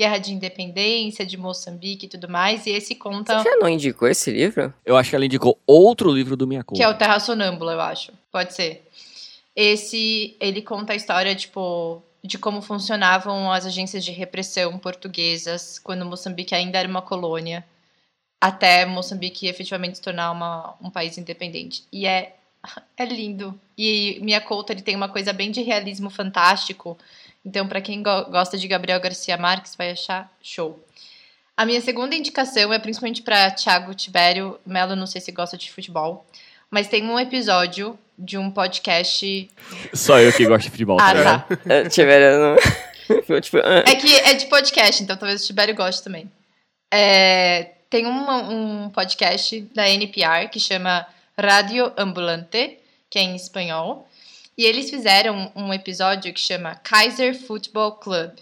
[0.00, 2.64] guerra de independência, de Moçambique e tudo mais.
[2.64, 3.38] E esse conta.
[3.38, 4.72] Você já não indicou esse livro?
[4.84, 7.80] Eu acho que ela indicou outro livro do Minha Que é o Terra Sonâmbula, eu
[7.82, 8.10] acho.
[8.32, 8.88] Pode ser.
[9.54, 16.06] Esse, ele conta a história, tipo, de como funcionavam as agências de repressão portuguesas quando
[16.06, 17.62] Moçambique ainda era uma colônia,
[18.40, 21.84] até Moçambique efetivamente se tornar uma, um país independente.
[21.92, 22.36] E é,
[22.96, 23.60] é lindo.
[23.76, 26.96] E Mia Couto, ele tem uma coisa bem de realismo fantástico.
[27.44, 30.78] Então, para quem go- gosta de Gabriel Garcia Marques, vai achar show.
[31.56, 34.58] A minha segunda indicação é principalmente para Thiago Tibério.
[34.64, 36.24] Melo, não sei se gosta de futebol,
[36.70, 39.50] mas tem um episódio de um podcast.
[39.94, 40.98] Só eu que gosto de futebol.
[41.00, 41.56] Ah, ligado?
[41.56, 41.58] tá.
[41.74, 42.56] É, Tiveram.
[42.56, 42.56] não-
[43.40, 43.58] tipo.
[43.58, 43.84] ah.
[43.86, 46.30] É que é de podcast, então talvez o Tibério goste também.
[46.92, 51.06] É, tem uma- um podcast da NPR que chama
[51.38, 52.78] Radio Ambulante,
[53.10, 54.06] que é em espanhol.
[54.60, 58.32] E eles fizeram um episódio que chama Kaiser Football Club,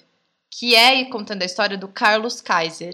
[0.51, 2.93] que é contando a história do Carlos Kaiser,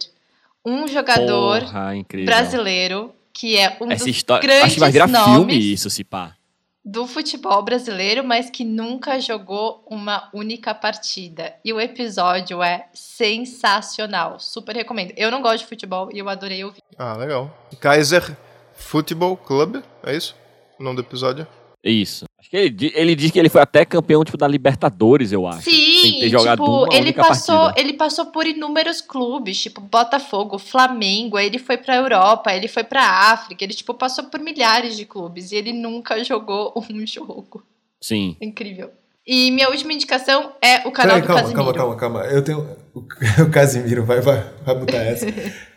[0.63, 4.47] um jogador Porra, brasileiro que é um Essa dos história.
[4.47, 6.37] grandes Acho que vai virar nomes filme isso, se pá.
[6.85, 11.55] do futebol brasileiro, mas que nunca jogou uma única partida.
[11.65, 14.39] E o episódio é sensacional.
[14.39, 15.15] Super recomendo.
[15.17, 16.83] Eu não gosto de futebol e eu adorei ouvir.
[16.99, 17.51] Ah, legal.
[17.81, 18.37] Kaiser
[18.75, 20.37] Football Club, é isso?
[20.79, 21.47] O nome do episódio?
[21.83, 22.27] Isso.
[22.45, 25.63] Acho que ele, ele diz que ele foi até campeão tipo, da Libertadores, eu acho.
[25.63, 27.81] Sim, Sem ter jogado tipo, uma ele única passou, partida.
[27.81, 32.85] ele passou por inúmeros clubes, tipo Botafogo, Flamengo, aí ele foi pra Europa, ele foi
[32.85, 37.65] pra África, ele tipo passou por milhares de clubes e ele nunca jogou um jogo.
[37.99, 38.37] Sim.
[38.43, 38.91] Incrível.
[39.27, 41.73] E minha última indicação é o canal Peraí, do calma, Casimiro.
[41.75, 42.31] calma, calma, calma.
[42.31, 42.77] Eu tenho.
[42.93, 43.01] O,
[43.43, 45.25] o Casimiro vai, vai, vai botar essa.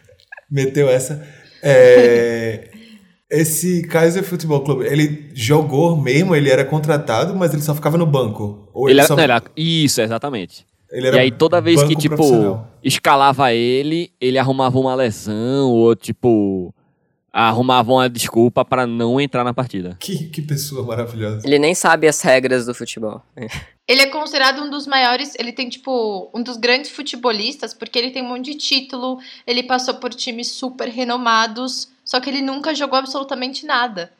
[0.51, 1.25] Meteu essa.
[1.63, 2.69] É,
[3.29, 8.05] esse Kaiser Futebol Clube, ele jogou mesmo, ele era contratado, mas ele só ficava no
[8.05, 8.69] banco.
[8.73, 10.65] Ou Ele ele, era, só, não, era- isso, exatamente.
[10.91, 15.95] ele E era aí toda vez que, tipo, escalava ele, ele arrumava uma lesão ou,
[15.95, 16.73] tipo,
[17.31, 19.95] arrumava uma desculpa pra não entrar na partida.
[19.99, 21.45] Que, que pessoa maravilhosa.
[21.45, 23.21] Ele nem sabe as regras do futebol.
[23.87, 28.11] Ele é considerado um dos maiores, ele tem tipo um dos grandes futebolistas porque ele
[28.11, 32.73] tem um monte de título, ele passou por times super renomados, só que ele nunca
[32.73, 34.11] jogou absolutamente nada.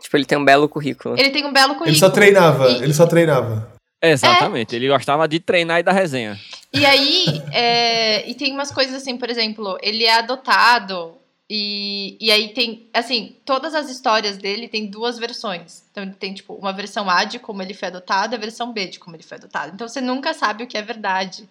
[0.00, 1.18] Tipo, ele tem um belo currículo.
[1.18, 1.90] Ele tem um belo currículo.
[1.90, 3.72] Ele só treinava, E- ele só treinava.
[4.02, 6.38] Exatamente, ele gostava de treinar e dar resenha.
[6.72, 11.14] E aí, é, e tem umas coisas assim, por exemplo, ele é adotado
[11.48, 15.82] e, e aí tem, assim, todas as histórias dele tem duas versões.
[15.90, 18.72] Então ele tem, tipo, uma versão A de como ele foi adotado e a versão
[18.72, 19.72] B de como ele foi adotado.
[19.74, 21.46] Então você nunca sabe o que é verdade.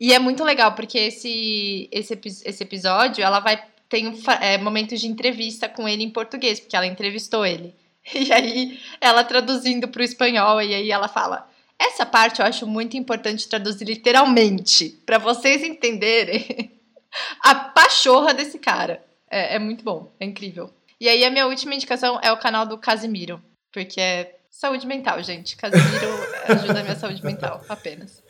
[0.00, 5.00] E é muito legal, porque esse, esse, esse episódio, ela vai, tem um é, momentos
[5.00, 7.74] de entrevista com ele em português, porque ela entrevistou ele.
[8.14, 11.46] E aí, ela traduzindo para o espanhol, e aí ela fala...
[11.78, 16.72] Essa parte eu acho muito importante traduzir literalmente, para vocês entenderem
[17.40, 19.04] a pachorra desse cara.
[19.30, 20.72] É, é muito bom, é incrível.
[21.00, 23.40] E aí a minha última indicação é o canal do Casimiro,
[23.72, 25.56] porque é saúde mental, gente.
[25.56, 26.08] Casimiro
[26.48, 28.22] ajuda a minha saúde mental, apenas.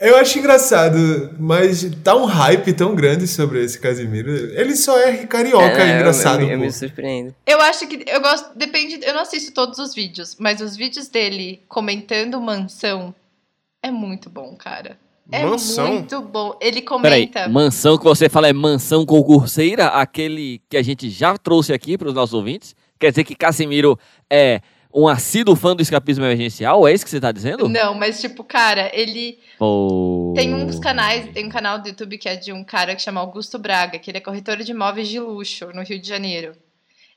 [0.00, 4.30] Eu acho engraçado, mas tá um hype tão grande sobre esse Casimiro.
[4.58, 6.40] Ele só é carioca, É, é, eu- engraçado.
[6.42, 6.64] Eu, eu, pô.
[6.64, 7.34] me surpreendo.
[7.46, 8.02] Eu acho que.
[8.08, 8.56] Eu gosto.
[8.56, 9.00] Depende.
[9.04, 13.14] Eu não assisto todos os vídeos, mas os vídeos dele comentando mansão
[13.82, 14.96] é muito bom, cara.
[15.32, 15.92] É Mansão?
[15.92, 16.56] muito bom.
[16.60, 17.48] Ele Peraí, comenta.
[17.48, 22.08] mansão que você fala é mansão concurseira, aquele que a gente já trouxe aqui para
[22.08, 22.74] os nossos ouvintes?
[22.98, 23.96] Quer dizer que Casimiro
[24.28, 24.60] é
[24.92, 26.86] um assíduo fã do escapismo emergencial?
[26.86, 27.68] É isso que você tá dizendo?
[27.68, 30.32] Não, mas tipo, cara, ele Pô.
[30.36, 33.20] tem uns canais, tem um canal do YouTube que é de um cara que chama
[33.20, 36.52] Augusto Braga, que ele é corretor de imóveis de luxo no Rio de Janeiro.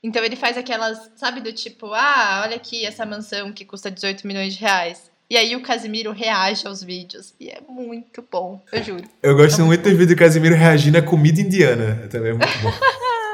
[0.02, 4.26] Então ele faz aquelas, sabe, do tipo, ah, olha aqui essa mansão que custa 18
[4.26, 5.10] milhões de reais.
[5.30, 7.34] E aí o Casimiro reage aos vídeos.
[7.40, 9.04] E é muito bom, eu juro.
[9.22, 12.06] Eu gosto muito dos vídeos do Casimiro reagindo à comida indiana.
[12.10, 12.72] Também é muito bom.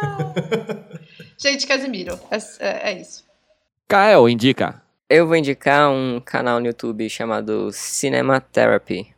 [1.36, 3.24] Gente, Casimiro, é, é- é isso.
[3.90, 4.80] Kael, indica.
[5.08, 9.12] Eu vou indicar um canal no YouTube chamado Cinema Therapy.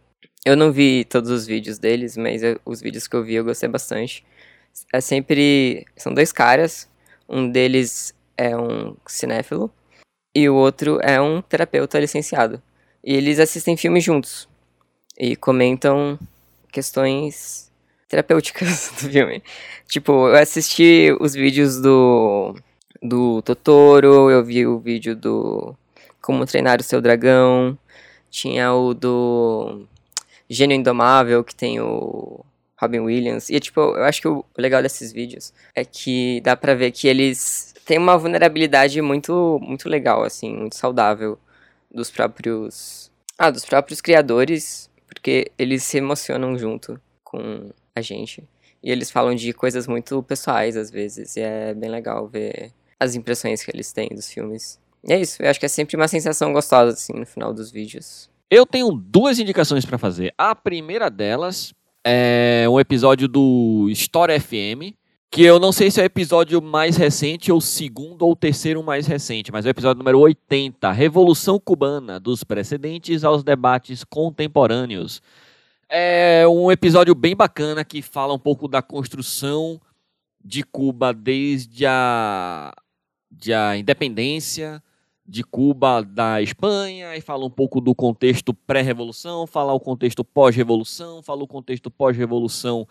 [0.47, 3.45] Eu não vi todos os vídeos deles, mas eu- os vídeos que eu vi eu
[3.45, 4.25] gostei bastante.
[4.91, 5.87] É sempre.
[5.95, 6.89] São dois caras.
[7.29, 9.71] Um deles é um cinéfilo
[10.35, 12.63] e o outro é um terapeuta licenciado.
[13.05, 14.49] E eles assistem filmes juntos
[15.19, 16.19] e comentam
[16.73, 17.71] questões
[18.09, 19.43] terapêuticas do filme.
[19.87, 22.57] Tipo, eu assisti os vídeos do
[23.03, 25.75] do Totoro, eu vi o vídeo do
[26.21, 27.77] Como Treinar o Seu Dragão,
[28.31, 29.87] tinha o do
[30.49, 32.45] Gênio Indomável, que tem o
[32.81, 33.51] Robin Williams.
[33.51, 37.09] E, tipo, eu acho que o legal desses vídeos é que dá pra ver que
[37.09, 41.39] eles têm uma vulnerabilidade muito, muito legal, assim, muito saudável
[41.91, 43.11] dos próprios...
[43.37, 48.45] Ah, dos próprios criadores, porque eles se emocionam junto com a gente.
[48.83, 52.73] E eles falam de coisas muito pessoais, às vezes, e é bem legal ver
[53.03, 54.79] as impressões que eles têm dos filmes.
[55.05, 57.71] E é isso, eu acho que é sempre uma sensação gostosa, assim, no final dos
[57.71, 58.31] vídeos.
[58.49, 60.33] Eu tenho duas indicações pra fazer.
[60.39, 61.75] A primeira delas
[62.05, 64.95] é um episódio do História FM,
[65.31, 69.07] que eu não sei se é o episódio mais recente ou segundo ou terceiro mais
[69.07, 75.23] recente, mas é o episódio número 80, Revolução Cubana, dos precedentes aos debates contemporâneos.
[75.89, 79.81] É um episódio bem bacana que fala um pouco da construção
[80.45, 82.73] de Cuba desde a,
[83.33, 84.83] de a independência,
[85.27, 91.23] de Cuba da Espanha, e fala um pouco do contexto pré-revolução, fala o contexto pós-revolução,
[91.23, 92.87] fala o contexto pós-revolução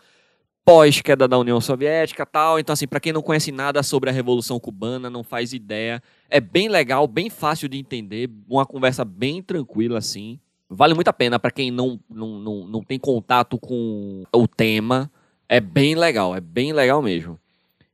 [0.64, 2.60] pós-queda da União Soviética tal.
[2.60, 6.39] Então, assim, para quem não conhece nada sobre a Revolução Cubana, não faz ideia, é
[6.39, 10.39] bem legal, bem fácil de entender, uma conversa bem tranquila, assim.
[10.70, 15.12] Vale muito a pena para quem não, não, não, não tem contato com o tema.
[15.50, 17.38] É bem legal, é bem legal mesmo.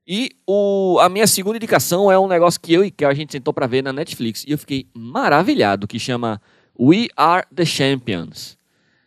[0.07, 3.33] E o, a minha segunda indicação é um negócio que eu e Kel a gente
[3.33, 6.41] sentou pra ver na Netflix e eu fiquei maravilhado, que chama
[6.79, 8.57] We Are the Champions.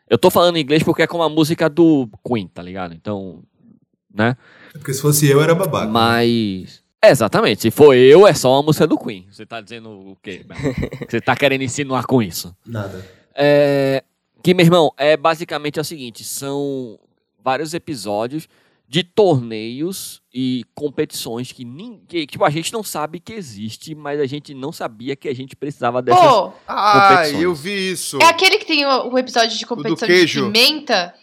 [0.08, 2.92] Eu tô falando em inglês porque é como a música do Queen, tá ligado?
[2.92, 3.42] Então,
[4.14, 4.36] né?
[4.72, 5.86] Porque se fosse eu, era babaca.
[5.86, 6.82] Mas.
[7.00, 7.62] É, exatamente.
[7.62, 9.26] Se for eu, é só uma música do Queen.
[9.30, 10.44] Você tá dizendo o quê?
[11.08, 12.54] Você tá querendo insinuar com isso?
[12.66, 13.02] Nada.
[13.34, 14.04] É,
[14.42, 16.98] que, meu irmão, é basicamente é o seguinte: são
[17.42, 18.48] vários episódios
[18.90, 22.26] de torneios e competições que ninguém.
[22.26, 25.54] Tipo, a gente não sabe que existe, mas a gente não sabia que a gente
[25.54, 26.20] precisava dessas.
[26.20, 28.18] Pô, Ah, eu vi isso.
[28.20, 31.14] é aquele que tem o, o episódio de competição de pimenta?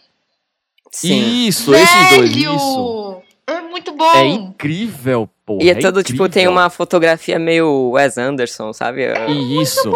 [0.90, 1.46] Sim.
[1.46, 2.46] Isso, esses dois, isso.
[2.46, 3.22] Velho!
[3.46, 4.12] É muito bom!
[4.14, 5.58] É incrível, pô.
[5.60, 9.02] E é todo, tipo, tem uma fotografia meio Wes Anderson, sabe?
[9.02, 9.92] É- Isso.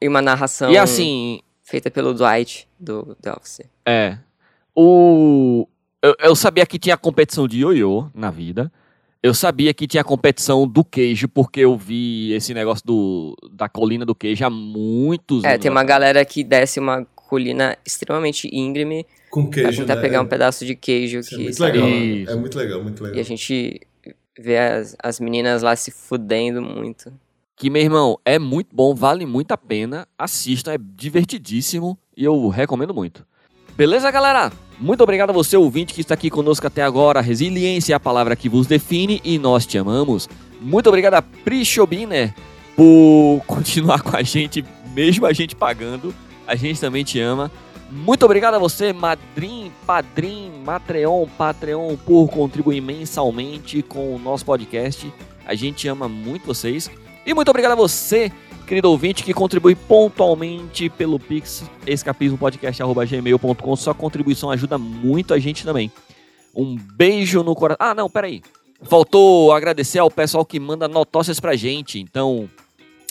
[0.00, 3.60] E uma narração E assim, feita pelo Dwight, do The Office.
[3.84, 4.18] É.
[4.72, 5.66] O.
[6.04, 8.70] Eu, eu sabia que tinha competição de ioiô na vida.
[9.22, 14.04] Eu sabia que tinha competição do queijo, porque eu vi esse negócio do, da colina
[14.04, 15.62] do queijo há muitos É, anos.
[15.62, 20.02] tem uma galera que desce uma colina extremamente íngreme Com pra queijo, tentar né?
[20.02, 21.78] pegar é, um pedaço de queijo é que muito sabe?
[21.78, 21.88] legal.
[21.88, 22.30] Isso.
[22.32, 23.16] É muito legal, muito legal.
[23.16, 23.80] E a gente
[24.38, 27.10] vê as, as meninas lá se fudendo muito.
[27.56, 30.06] Que, meu irmão, é muito bom, vale muito a pena.
[30.18, 33.24] Assistam, é divertidíssimo e eu recomendo muito.
[33.76, 34.52] Beleza, galera?
[34.78, 37.20] Muito obrigado a você, ouvinte, que está aqui conosco até agora.
[37.20, 40.28] Resiliência é a palavra que vos define e nós te amamos.
[40.60, 42.32] Muito obrigado a Pri Schobiner
[42.76, 44.64] por continuar com a gente,
[44.94, 46.14] mesmo a gente pagando.
[46.46, 47.50] A gente também te ama.
[47.90, 55.12] Muito obrigado a você, Madrim, Padrim, Matreon, Patreon, por contribuir mensalmente com o nosso podcast.
[55.44, 56.88] A gente ama muito vocês.
[57.26, 58.30] E muito obrigado a você,
[58.64, 63.76] querido ouvinte, que contribui pontualmente pelo Pix escapismopodcast.gmail.com.
[63.76, 65.90] Sua contribuição ajuda muito a gente também.
[66.54, 67.78] Um beijo no coração.
[67.80, 68.42] Ah, não, peraí.
[68.82, 71.98] Faltou agradecer ao pessoal que manda notócias pra gente.
[71.98, 72.48] Então,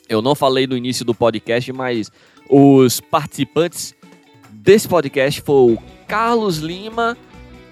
[0.07, 2.11] eu não falei no início do podcast, mas
[2.49, 3.95] os participantes
[4.51, 5.77] desse podcast foi o
[6.07, 7.17] Carlos Lima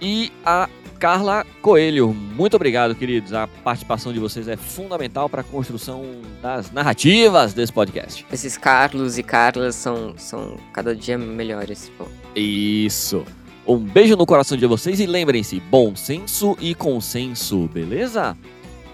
[0.01, 0.67] e a
[1.01, 2.13] Carla Coelho.
[2.13, 3.33] Muito obrigado, queridos.
[3.33, 6.05] A participação de vocês é fundamental para a construção
[6.43, 8.23] das narrativas desse podcast.
[8.31, 11.91] Esses Carlos e Carlas são, são cada dia melhores.
[11.97, 12.05] Pô.
[12.35, 13.25] Isso.
[13.65, 18.37] Um beijo no coração de vocês e lembrem-se, bom senso e consenso, beleza?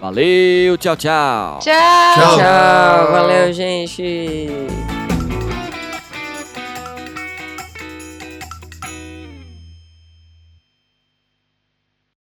[0.00, 1.58] Valeu, tchau, tchau.
[1.58, 2.14] Tchau!
[2.14, 2.38] Tchau.
[2.38, 4.46] Tchau, valeu, gente.